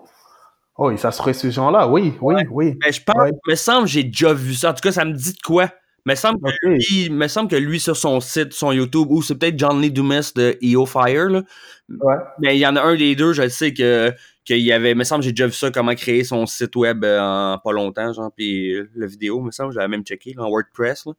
[0.81, 2.77] Oh, ça serait ce genre-là, oui, oui, oui.
[2.81, 4.69] Mais je pense, me semble j'ai déjà vu ça.
[4.69, 5.69] En tout cas, ça me dit de quoi.
[6.05, 9.35] Me semble, que lui, me semble que lui, sur son site, son YouTube, ou c'est
[9.35, 11.43] peut-être John Lee Dumas de EO Fire, là.
[11.89, 12.15] Ouais.
[12.39, 14.13] Mais il y en a un des deux, je sais que
[14.45, 17.19] qu'il y avait, me semble, j'ai déjà vu ça, comment créer son site web euh,
[17.19, 20.49] en pas longtemps, genre, puis euh, la vidéo, me semble, j'avais même checké, là, en
[20.49, 21.13] WordPress, là.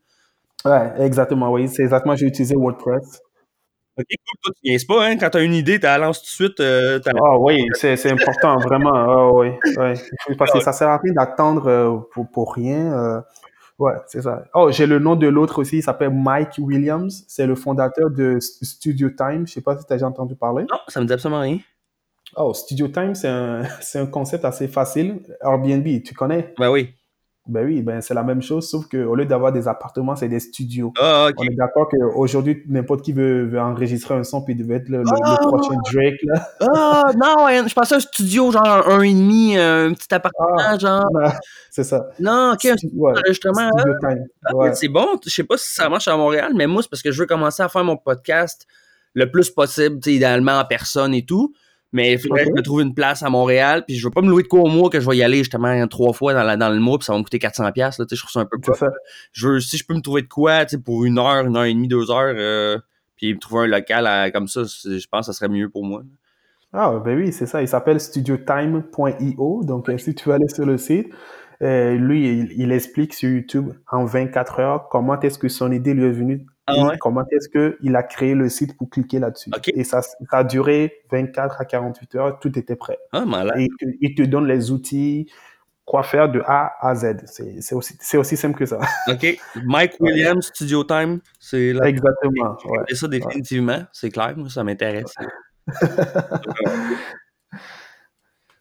[0.65, 1.69] Ouais, exactement, oui.
[1.69, 3.21] C'est exactement, j'ai utilisé WordPress.
[4.01, 4.39] Ok, cool.
[4.43, 5.17] Toi, tu pas, hein?
[5.19, 6.61] Quand tu as une idée, tu la lances tout de suite.
[6.61, 8.95] Euh, ah oui, c'est important, vraiment.
[8.95, 10.37] Ah, oui, oui.
[10.37, 12.93] Parce que ça sert à rien d'attendre euh, pour, pour, rien.
[12.93, 13.21] Euh.
[13.79, 14.45] ouais, c'est ça.
[14.55, 15.79] Oh, j'ai le nom de l'autre aussi.
[15.79, 17.25] Il s'appelle Mike Williams.
[17.29, 19.47] C'est le fondateur de Studio Time.
[19.47, 20.65] Je sais pas si tu as déjà entendu parler.
[20.71, 21.59] Non, ça me dit absolument rien.
[22.37, 25.21] Oh, Studio Time, c'est un, un concept assez facile.
[25.43, 26.55] Airbnb, tu connais?
[26.59, 26.95] Ben oui.
[27.51, 30.39] Ben oui, ben c'est la même chose, sauf qu'au lieu d'avoir des appartements, c'est des
[30.39, 30.93] studios.
[31.01, 34.77] Ah, On est d'accord qu'aujourd'hui, n'importe qui veut, veut, enregistrer un son, puis il devait
[34.77, 35.37] être le, ah!
[35.41, 36.49] prochain Drake, là.
[36.61, 41.11] Ah, non, je pensais un studio, genre un et demi, un petit appartement, ah, genre.
[41.71, 42.07] c'est ça.
[42.21, 43.71] Non, ok, ouais, enregistrement.
[44.75, 47.11] C'est bon, je sais pas si ça marche à Montréal, mais moi, c'est parce que
[47.11, 48.65] je veux commencer à faire mon podcast
[49.15, 51.53] le plus possible, idéalement en personne et tout.
[51.93, 54.23] Mais il faudrait que je me trouve une place à Montréal, puis je veux pas
[54.23, 56.45] me louer de quoi au mois que je vais y aller justement trois fois dans,
[56.45, 57.77] la, dans le mois, puis ça va me coûter 400$.
[57.77, 58.89] Là, je trouve ça un peu ça.
[59.33, 61.75] Je veux, si je peux me trouver de quoi pour une heure, une heure et
[61.75, 62.79] demie, deux heures, euh,
[63.17, 66.03] puis me trouver un local comme ça, je pense que ça serait mieux pour moi.
[66.73, 67.61] Ah, ben oui, c'est ça.
[67.63, 69.65] Il s'appelle studiotime.io.
[69.65, 71.09] Donc, euh, si tu veux aller sur le site,
[71.63, 76.05] euh, lui, il, explique sur YouTube en 24 heures comment est-ce que son idée lui
[76.05, 79.51] est venue ah et comment est-ce qu'il a créé le site pour cliquer là-dessus.
[79.75, 82.99] Et ça, ça a duré 24 à 48 heures, tout était prêt.
[83.13, 83.25] Ah,
[83.57, 83.69] et
[84.01, 85.31] il te donne les outils,
[85.85, 87.25] quoi faire de A à Z.
[87.27, 88.79] C'est aussi, aussi simple que ça.
[89.09, 89.39] OK.
[89.65, 91.89] Mike Williams, Studio Time, c'est là.
[91.89, 92.57] Exactement.
[92.67, 92.95] Ouais.
[92.95, 95.15] ça définitivement, c'est clair, ça m'intéresse.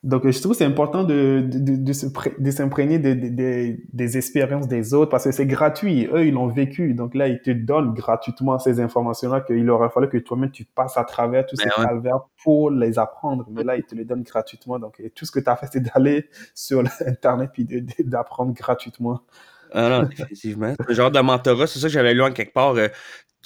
[0.01, 5.25] Donc, je trouve que c'est important de, de, de, s'imprégner des expériences des autres parce
[5.25, 6.07] que c'est gratuit.
[6.13, 6.93] Eux, ils l'ont vécu.
[6.93, 10.95] Donc là, ils te donnent gratuitement ces informations-là qu'il aurait fallu que toi-même, tu passes
[10.95, 13.45] à travers tous ben ces calvaires pour les apprendre.
[13.51, 14.79] Mais là, ils te les donnent gratuitement.
[14.79, 19.23] Donc, tout ce que tu as fait, c'est d'aller sur Internet et d'apprendre gratuitement.
[19.71, 20.73] Ah non, effectivement.
[20.87, 22.75] Ce genre de mentorat, c'est ça que j'avais lu en quelque part.
[22.75, 22.87] Euh,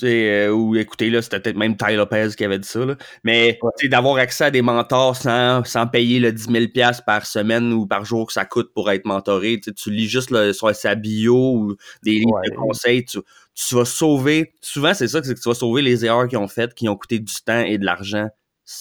[0.02, 2.84] euh, ou écoutez, là, c'était peut-être même Ty Lopez qui avait dit ça.
[2.86, 2.96] Là.
[3.24, 7.86] Mais d'avoir accès à des mentors sans, sans payer le 10 000 par semaine ou
[7.86, 9.60] par jour que ça coûte pour être mentoré.
[9.60, 13.06] Tu lis juste le, sur sa bio ou des livres de conseils.
[13.06, 13.20] Tu,
[13.54, 14.54] tu, vas sauver.
[14.62, 16.96] Souvent, c'est ça, c'est que tu vas sauver les erreurs qu'ils ont faites, qui ont
[16.96, 18.30] coûté du temps et de l'argent.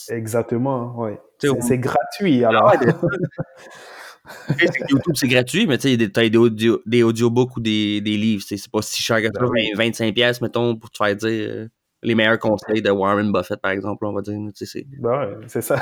[0.09, 1.13] Exactement, oui.
[1.61, 2.73] C'est gratuit, alors.
[4.89, 8.45] YouTube, c'est gratuit, mais tu sais, a des, audio, des audiobooks ou des, des livres.
[8.47, 9.41] C'est pas si cher que ça.
[9.41, 11.69] 25$, ben mettons, pour te faire dire euh,
[12.03, 14.39] les meilleurs conseils de Warren Buffett, par exemple, on va dire.
[14.55, 15.77] C'est ben ouais, ça.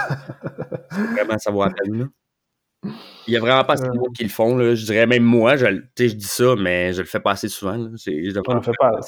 [0.90, 2.06] vraiment savoir à peine, là.
[2.82, 4.56] Il y a vraiment pas assez de monde qui le font.
[4.56, 4.74] Là.
[4.74, 5.66] Je dirais même moi, je,
[5.98, 7.90] je dis ça, mais je le fais pas assez souvent.
[7.96, 8.12] C'est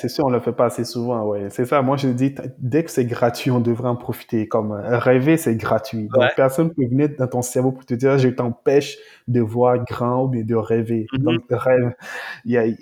[0.08, 1.24] sûr, on le fait pas assez souvent.
[1.24, 1.48] Ouais.
[1.48, 1.80] C'est ça.
[1.80, 4.46] Moi, je dis, dès que c'est gratuit, on devrait en profiter.
[4.46, 6.08] Comme euh, rêver, c'est gratuit.
[6.14, 9.82] Donc, personne ne peut venir dans ton cerveau pour te dire, je t'empêche de voir
[9.84, 11.06] grand ou bien de rêver.
[11.12, 11.22] Mm-hmm.
[11.22, 11.94] Donc, rêve.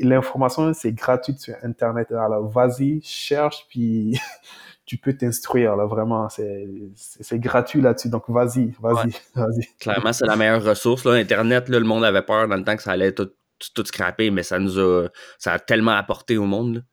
[0.01, 2.11] L'information, c'est gratuit sur Internet.
[2.11, 4.19] Alors, vas-y, cherche, puis
[4.91, 6.29] tu peux t'instruire, là, vraiment.
[6.29, 8.09] C'est gratuit là-dessus.
[8.09, 9.69] Donc, vas-y, vas-y, vas-y.
[9.79, 11.05] Clairement, c'est la meilleure ressource.
[11.05, 11.13] Là.
[11.13, 13.31] Internet, là, le monde avait peur dans le temps que ça allait tout,
[13.73, 15.07] tout, scraper, mais ça nous a,
[15.39, 16.85] ça a tellement apporté au monde.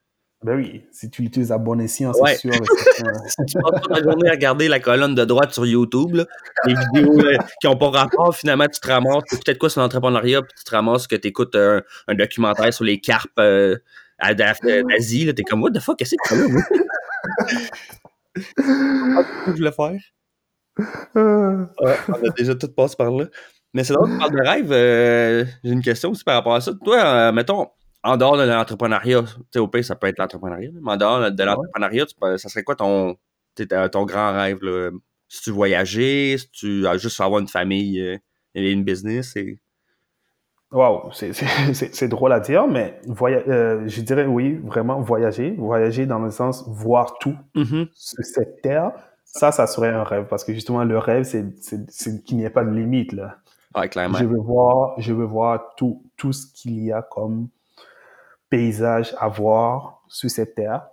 [0.44, 2.52] Ben oui, si tu l'utilises à bon escient, c'est sûr.
[3.26, 6.26] si tu passes toute la journée à regarder la colonne de droite sur YouTube, là,
[6.66, 7.18] les vidéos
[7.60, 10.70] qui n'ont pas rapport, finalement, tu te ramasses, peut-être quoi sur l'entrepreneuriat, puis tu te
[10.70, 11.82] ramasses que tu écoutes un,
[12.14, 13.76] documentaire sur les carpes euh,
[14.36, 16.87] d'Asie, t'es comme, what the fuck, qu'est-ce que c'est
[18.36, 19.98] je voulais faire.
[21.14, 23.26] Ouais, on a déjà tout passé par là.
[23.74, 24.72] Mais c'est drôle, tu parles de rêve.
[24.72, 26.72] Euh, j'ai une question aussi par rapport à ça.
[26.84, 27.68] Toi, euh, mettons,
[28.02, 31.44] en dehors de l'entrepreneuriat, tu au pays, ça peut être l'entrepreneuriat, mais en dehors de
[31.44, 32.06] l'entrepreneuriat,
[32.38, 33.16] ça serait quoi ton,
[33.92, 34.58] ton grand rêve?
[35.28, 38.16] Si tu voyager, si tu as juste avoir une famille euh,
[38.54, 39.36] et une business?
[39.36, 39.58] Et...
[40.70, 45.54] Wow, c'est drôle à dire, mais euh, je dirais oui, vraiment voyager.
[45.56, 47.88] Voyager dans le sens voir tout mm-hmm.
[47.94, 48.92] sur cette terre.
[49.24, 52.64] Ça, ça serait un rêve parce que justement, le rêve, c'est qu'il n'y ait pas
[52.64, 53.12] de limite.
[53.12, 53.36] Là.
[53.88, 54.18] clairement.
[54.18, 57.48] Je veux voir, je veux voir tout, tout ce qu'il y a comme
[58.50, 60.86] paysage à voir sur cette terre.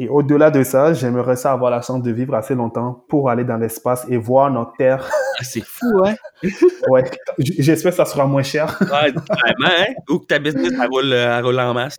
[0.00, 3.42] Et au-delà de ça, j'aimerais ça avoir la chance de vivre assez longtemps pour aller
[3.42, 5.10] dans l'espace et voir notre Terre.
[5.38, 6.16] Ah, c'est fou, hein?
[6.88, 7.04] ouais.
[7.38, 8.76] J'espère que ça sera moins cher.
[8.80, 9.94] ouais, vraiment, hein?
[10.08, 11.96] Ou que ta business, elle roule, elle roule en masse.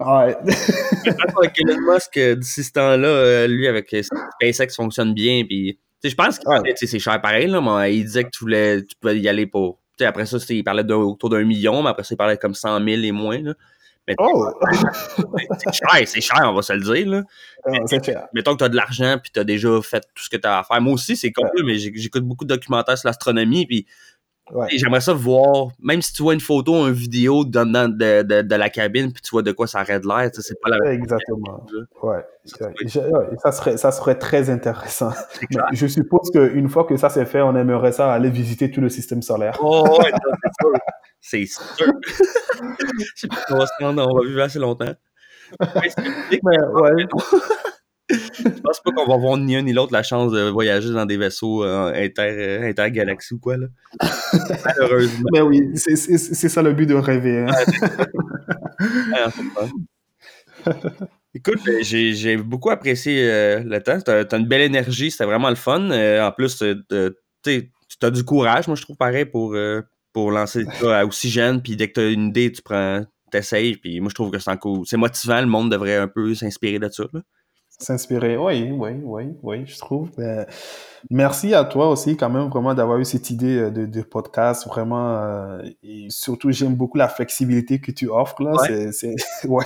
[0.00, 0.36] Ouais.
[0.36, 3.94] avec Elon Musk, euh, d'ici ce temps-là, euh, lui, avec
[4.40, 5.44] SpaceX fonctionne bien.
[5.46, 8.96] Puis, je pense que c'est cher pareil, là, mais il disait que tu, voulais, tu
[9.00, 9.78] pouvais y aller pour.
[10.00, 13.02] après ça, il parlait autour d'un million, mais après ça, il parlait comme 100 000
[13.02, 13.40] et moins.
[13.40, 13.54] Là.
[14.08, 14.50] Mais oh!
[15.58, 17.08] c'est cher, c'est cher, on va se le dire.
[17.08, 17.22] Là.
[17.64, 17.70] Ah,
[18.34, 20.46] mettons que tu as de l'argent puis tu as déjà fait tout ce que tu
[20.46, 20.80] as à faire.
[20.80, 23.66] Moi aussi, c'est con, mais j'écoute beaucoup de documentaires sur l'astronomie.
[23.66, 23.86] Puis
[24.70, 28.54] J'aimerais ça voir, même si tu vois une photo, une vidéo de, de, de, de
[28.54, 31.64] la cabine, puis tu vois de quoi ça arrête l'air, c'est pas la même Exactement.
[32.02, 32.24] Ouais.
[32.44, 35.12] Ça serait, ça serait très intéressant.
[35.72, 38.88] je suppose qu'une fois que ça c'est fait, on aimerait ça aller visiter tout le
[38.88, 39.58] système solaire.
[39.62, 40.68] Oh, ouais, c'est.
[41.22, 41.64] c'est sûr.
[41.78, 44.92] Je sais pas on va se rendre, on va vivre assez longtemps.
[45.60, 47.06] Mais, ouais.
[48.10, 51.06] Je pense pas qu'on va avoir ni un ni l'autre la chance de voyager dans
[51.06, 53.68] des vaisseaux euh, inter, euh, intergalaxies ou quoi, là.
[54.64, 55.28] Malheureusement.
[55.32, 57.46] Mais oui, c'est ça le but de rêver.
[57.46, 57.54] Hein.
[61.34, 63.98] Écoute, ben, j'ai beaucoup apprécié euh, le temps.
[64.00, 65.90] Tu as, une belle énergie, c'était vraiment le fun.
[65.90, 67.64] en plus, tu
[68.02, 69.56] as du courage, moi, je trouve pareil, pour,
[70.12, 71.62] pour lancer ça aussi jeune.
[71.62, 73.76] Puis dès que tu as une idée, tu prends, t'essayes.
[73.76, 75.40] Puis moi, je trouve que c'est motivant.
[75.40, 77.04] Le monde devrait un peu s'inspirer de ça.
[77.78, 80.10] S'inspirer, oui, oui, oui, oui, je trouve.
[80.16, 80.46] Ben,
[81.10, 84.66] merci à toi aussi, quand même, vraiment, d'avoir eu cette idée euh, de, de podcast,
[84.66, 85.16] vraiment.
[85.18, 88.52] Euh, et surtout, j'aime beaucoup la flexibilité que tu offres, là.
[88.52, 88.90] Ouais.
[88.92, 89.14] C'est,
[89.48, 89.64] ouais,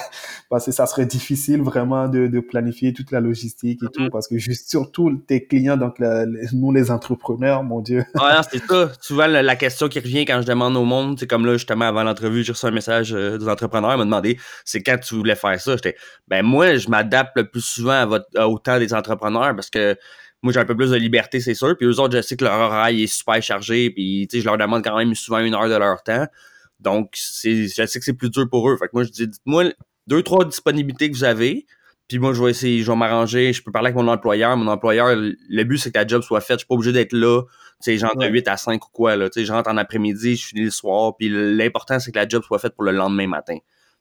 [0.50, 4.10] parce que ça serait difficile, vraiment, de, de planifier toute la logistique et tout, Mhm.
[4.10, 7.98] parce que juste, surtout, tes clients, donc, la- les- nous, les entrepreneurs, mon Dieu.
[8.14, 8.90] Ouais, non, c'est ça.
[9.00, 11.84] Souvent, la, la question qui revient quand je demande au monde, c'est comme là, justement,
[11.86, 15.14] avant l'entrevue, j'ai reçu un message euh, des entrepreneurs, ils m'ont demandé c'est quand tu
[15.14, 15.76] voulais faire ça?
[15.76, 15.96] J'étais,
[16.28, 19.96] ben moi, je m'adapte le plus souvent à votre, au temps des entrepreneurs parce que
[20.46, 21.76] moi, j'ai un peu plus de liberté, c'est sûr.
[21.76, 23.90] Puis eux autres, je sais que leur horaire est super chargé.
[23.90, 26.26] Puis, tu sais, je leur demande quand même souvent une heure de leur temps.
[26.78, 28.76] Donc, c'est, je sais que c'est plus dur pour eux.
[28.76, 29.64] Fait que moi, je dis, dites-moi
[30.06, 31.66] deux, trois disponibilités que vous avez.
[32.06, 33.52] Puis moi, je vais essayer, je vais m'arranger.
[33.52, 34.56] Je peux parler avec mon employeur.
[34.56, 36.58] Mon employeur, le but, c'est que la job soit faite.
[36.58, 37.42] Je suis pas obligé d'être là.
[37.82, 38.30] Tu sais, genre de Ouais.
[38.30, 39.28] 8 à 5 ou quoi, là.
[39.28, 41.16] Tu sais, je rentre en après-midi, je finis le soir.
[41.18, 43.56] Puis l'important, c'est que la job soit faite pour le lendemain matin.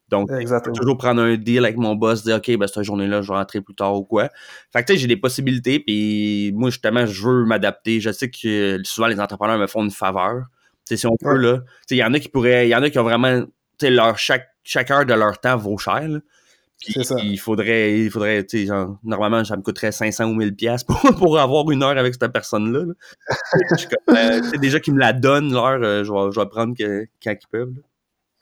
[0.09, 3.21] Donc, je peux toujours prendre un deal avec mon boss, dire, OK, ben, cette journée-là,
[3.23, 4.29] je vais rentrer plus tard ou quoi.
[4.71, 5.79] Fait que, tu sais, j'ai des possibilités.
[5.79, 7.99] Puis moi, justement, je veux m'adapter.
[7.99, 10.43] Je sais que souvent, les entrepreneurs me font une faveur.
[10.87, 11.41] Tu sais, si on peut, Ouais.
[11.41, 11.57] là.
[11.57, 13.41] Tu sais, il y en a qui pourraient, il y en a qui ont vraiment,
[13.41, 13.47] tu
[13.79, 16.19] sais, leur, chaque, chaque heure de leur temps vaut cher, là.
[16.79, 17.15] Puis C'est ça.
[17.23, 20.83] il faudrait, il faudrait, tu sais, genre, normalement, ça me coûterait 500 ou 1000 pièces
[20.83, 22.79] pour, pour avoir une heure avec cette personne-là.
[22.85, 22.93] là.
[24.05, 26.45] Comme, euh, tu sais, déjà qu'ils me la donnent, l'heure, euh, je, vais, je vais
[26.45, 27.73] prendre que, quand ils peuvent.
[27.75, 27.81] là.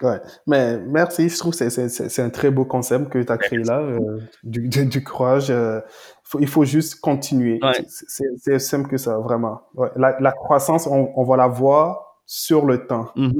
[0.03, 3.59] Ouais, mais merci, je trouve que c'est, un très beau concept que tu as créé
[3.59, 5.49] là, euh, du, du, du courage.
[5.49, 5.79] euh,
[6.23, 7.59] faut, il faut juste continuer.
[7.61, 7.85] Ouais.
[7.87, 9.61] C'est, simple que ça, vraiment.
[9.75, 13.11] Ouais, la, la croissance, on, on va la voir sur le temps.
[13.15, 13.33] Mhm.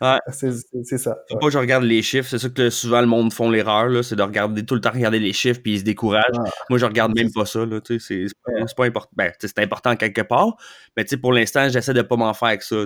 [0.32, 1.16] C'est, ça.
[1.40, 2.28] Pas je regarde les chiffres.
[2.28, 5.18] C'est ça que souvent le monde font l'erreur, c'est de regarder tout le temps regarder
[5.18, 6.24] les chiffres puis ils se découragent.
[6.36, 7.60] Ah, Moi, je regarde même pas ça,
[8.00, 9.10] c'est pas, pas important.
[9.16, 10.56] Ben, c'est important quelque part,
[10.96, 12.76] mais pour l'instant, j'essaie de pas m'en faire avec ça.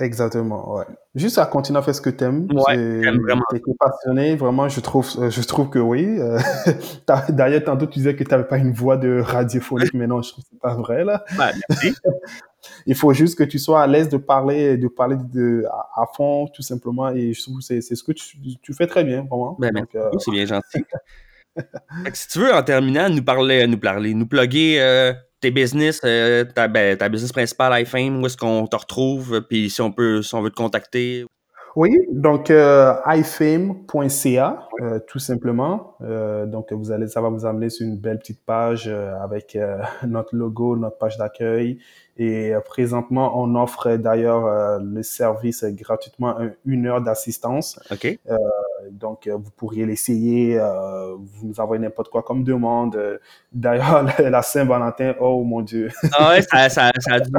[0.00, 0.84] Exactement, ouais.
[1.14, 2.48] Juste à continuer à faire ce que t'aimes.
[2.50, 3.42] Ouais, j'aime vraiment.
[3.50, 6.18] T'es passionné, vraiment, je trouve, euh, je trouve que oui.
[6.18, 6.38] Euh,
[7.28, 10.44] D'ailleurs, tantôt, tu disais que t'avais pas une voix de radiophonique, mais non, je trouve
[10.44, 11.24] que c'est pas vrai, là.
[11.36, 11.94] Merci.
[12.86, 16.06] Il faut juste que tu sois à l'aise de parler, de parler de, à, à
[16.16, 17.10] fond, tout simplement.
[17.10, 19.56] Et je trouve que c'est ce que tu, tu fais très bien, vraiment.
[19.58, 20.84] Ben, euh, c'est bien gentil.
[22.14, 25.12] Si tu veux, en terminant, nous parler, nous parler, nous plugger euh,
[25.42, 29.82] tes business, euh, ta, ben, business principale, iFame, où est-ce qu'on te retrouve, puis si
[29.82, 31.26] on peut, si on veut te contacter?
[31.74, 35.96] Oui, donc euh, ifame.ca, euh, tout simplement.
[36.02, 39.56] Euh, donc vous allez, ça va vous amener sur une belle petite page euh, avec
[39.56, 41.78] euh, notre logo, notre page d'accueil.
[42.18, 47.80] Et euh, présentement, on offre d'ailleurs euh, le service gratuitement, un- une heure d'assistance.
[47.90, 48.18] OK?
[48.90, 52.98] Donc euh, vous pourriez l'essayer, euh, vous nous envoyez n'importe quoi comme demande.
[53.52, 57.32] D'ailleurs, la Saint-Valentin, oh mon Dieu, Ah ouais, ça, ça, ça a dû.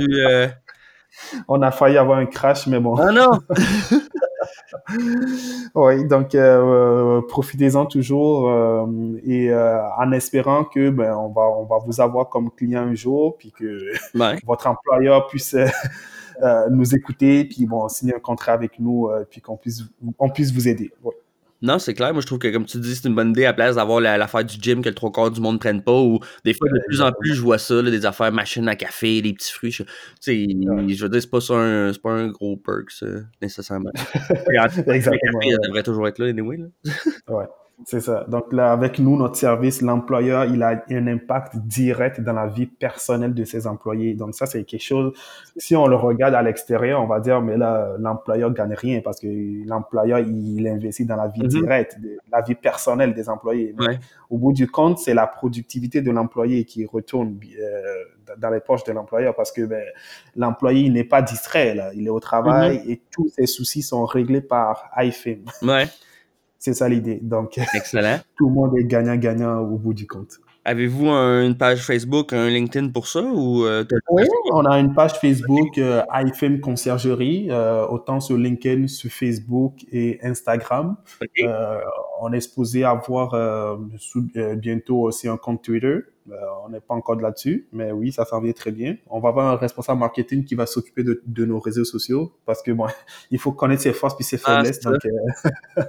[1.47, 2.95] On a failli avoir un crash, mais bon.
[2.95, 3.31] Ah non!
[5.75, 8.85] Oui, donc euh, euh, profitez-en toujours euh,
[9.23, 12.93] et euh, en espérant que ben on va on va vous avoir comme client un
[12.95, 14.37] jour puis que Ouais.
[14.45, 15.55] votre employeur puisse
[16.71, 19.83] nous écouter puis bon signer un contrat avec nous puis qu'on puisse
[20.19, 20.91] on puisse vous aider.
[21.03, 21.13] Ouais.
[21.63, 22.11] Non, c'est clair.
[22.13, 24.01] Moi, je trouve que, comme tu dis, c'est une bonne idée à la place d'avoir
[24.01, 25.97] la- l'affaire du gym que le trois quarts du monde ne prenne pas.
[25.99, 28.75] Ou des fois, de plus en plus, je vois ça, là, des affaires machines à
[28.75, 29.71] café, des petits fruits.
[29.71, 29.89] je- Tu
[30.19, 33.05] sais, je veux dire, c'est pas, ça un, c'est pas un gros perk, ça,
[33.41, 33.91] nécessairement.
[34.59, 35.39] En- Le Exactement.
[35.39, 36.57] café, ça devrait toujours être là, anyway.
[36.57, 36.65] Là.
[37.29, 37.45] Ouais,
[37.85, 38.25] c'est ça.
[38.29, 42.65] Donc là, avec nous, notre service, l'employeur, il a un impact direct dans la vie
[42.67, 44.13] personnelle de ses employés.
[44.13, 45.13] Donc ça, c'est quelque chose,
[45.57, 49.19] si on le regarde à l'extérieur, on va dire, mais là, l'employeur gagne rien parce
[49.19, 49.27] que
[49.67, 51.47] l'employeur, il investit dans la vie Mhm.
[51.49, 51.97] directe,
[52.31, 53.75] la vie personnelle des employés.
[53.77, 53.99] Mais Ouais.
[54.29, 57.81] Au bout du compte, c'est la productivité de l'employé qui retourne euh,
[58.37, 59.83] dans les poches de l'employeur parce que ben,
[60.35, 61.91] l'employé, il n'est pas distrait, là.
[61.93, 65.43] Il est au travail et tous ses soucis sont réglés par iFame.
[65.61, 65.85] Ouais,
[66.65, 67.19] C'est ça l'idée.
[67.21, 68.19] Donc, excellent.
[68.37, 70.39] tout le monde est gagnant-gagnant au bout du compte.
[70.63, 74.93] Avez-vous un- une page Facebook, un LinkedIn pour ça ou euh, Oui, on a une
[74.93, 80.95] page Facebook euh, iFM Conciergerie, euh, autant sur LinkedIn, sur Facebook et Instagram.
[81.41, 81.79] Euh,
[82.21, 83.35] on est supposé avoir
[83.97, 85.97] sous- bientôt aussi un compte Twitter.
[86.65, 88.95] On n'est pas encore là-dessus, mais oui, ça s'en vient très bien.
[89.09, 92.61] On va avoir un responsable marketing qui va s'occuper de, de nos réseaux sociaux parce
[92.63, 92.85] que bon,
[93.31, 94.79] il faut connaître ses forces puis ses Ah, faiblesses.
[94.79, 94.95] donc,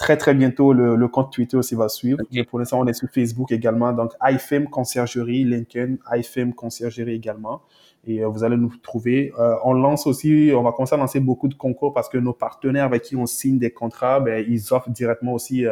[0.00, 2.20] très très bientôt, le, le compte Twitter aussi va suivre.
[2.48, 3.92] Pour l'instant, on est sur Facebook également.
[3.92, 7.60] Donc, iFM Conciergerie, LinkedIn, iFM Conciergerie également.
[8.06, 9.30] Et euh, vous allez nous trouver.
[9.38, 12.32] Euh, on lance aussi, on va commencer à lancer beaucoup de concours parce que nos
[12.32, 15.66] partenaires avec qui on signe des contrats, ben, ils offrent directement aussi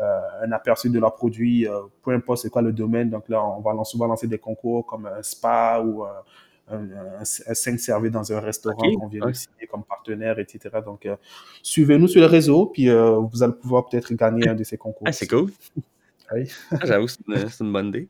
[0.00, 3.10] euh, un aperçu de leurs produits, euh, peu importe c'est quoi le domaine.
[3.10, 6.04] Donc là, on va souvent lancer des concours comme un spa ou
[6.68, 10.38] un, un, un 5 servi dans un restaurant Ok, qu'on vient de signer comme partenaire,
[10.38, 10.70] etc.
[10.84, 11.16] Donc, euh,
[11.62, 15.06] suivez-nous sur les réseaux, puis euh, vous allez pouvoir peut-être gagner un de ces concours.
[15.06, 15.50] Ah, c'est cool.
[16.32, 16.36] Ah,
[16.84, 17.12] j'avoue que
[17.48, 18.08] c'est une, bonne idée.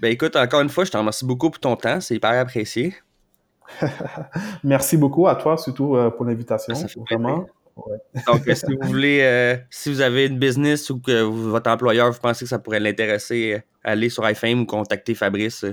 [0.00, 2.00] ben écoute, encore une fois, je te remercie beaucoup pour ton temps.
[2.00, 2.94] C'est hyper apprécié.
[4.64, 6.74] Merci beaucoup à toi, surtout euh, pour l'invitation.
[7.10, 7.46] Vraiment.
[8.26, 12.20] Donc, si vous voulez, euh, si vous avez une business ou que votre employeur, vous
[12.20, 15.64] pensez que ça pourrait l'intéresser, allez sur iFame ou contactez Fabrice,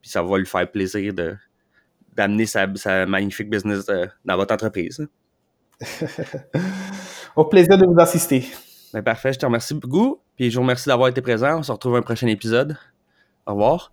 [0.00, 1.36] puis ça va lui faire plaisir de,
[2.14, 2.66] d'amener sa,
[3.06, 3.86] magnifique business
[4.24, 5.06] dans votre entreprise.
[7.36, 8.44] Au plaisir de vous assister.
[8.92, 10.20] Ben, parfait, je te remercie beaucoup.
[10.36, 11.58] Puis je vous remercie d'avoir été présent.
[11.58, 12.76] On se retrouve un prochain épisode.
[13.46, 13.92] Au revoir.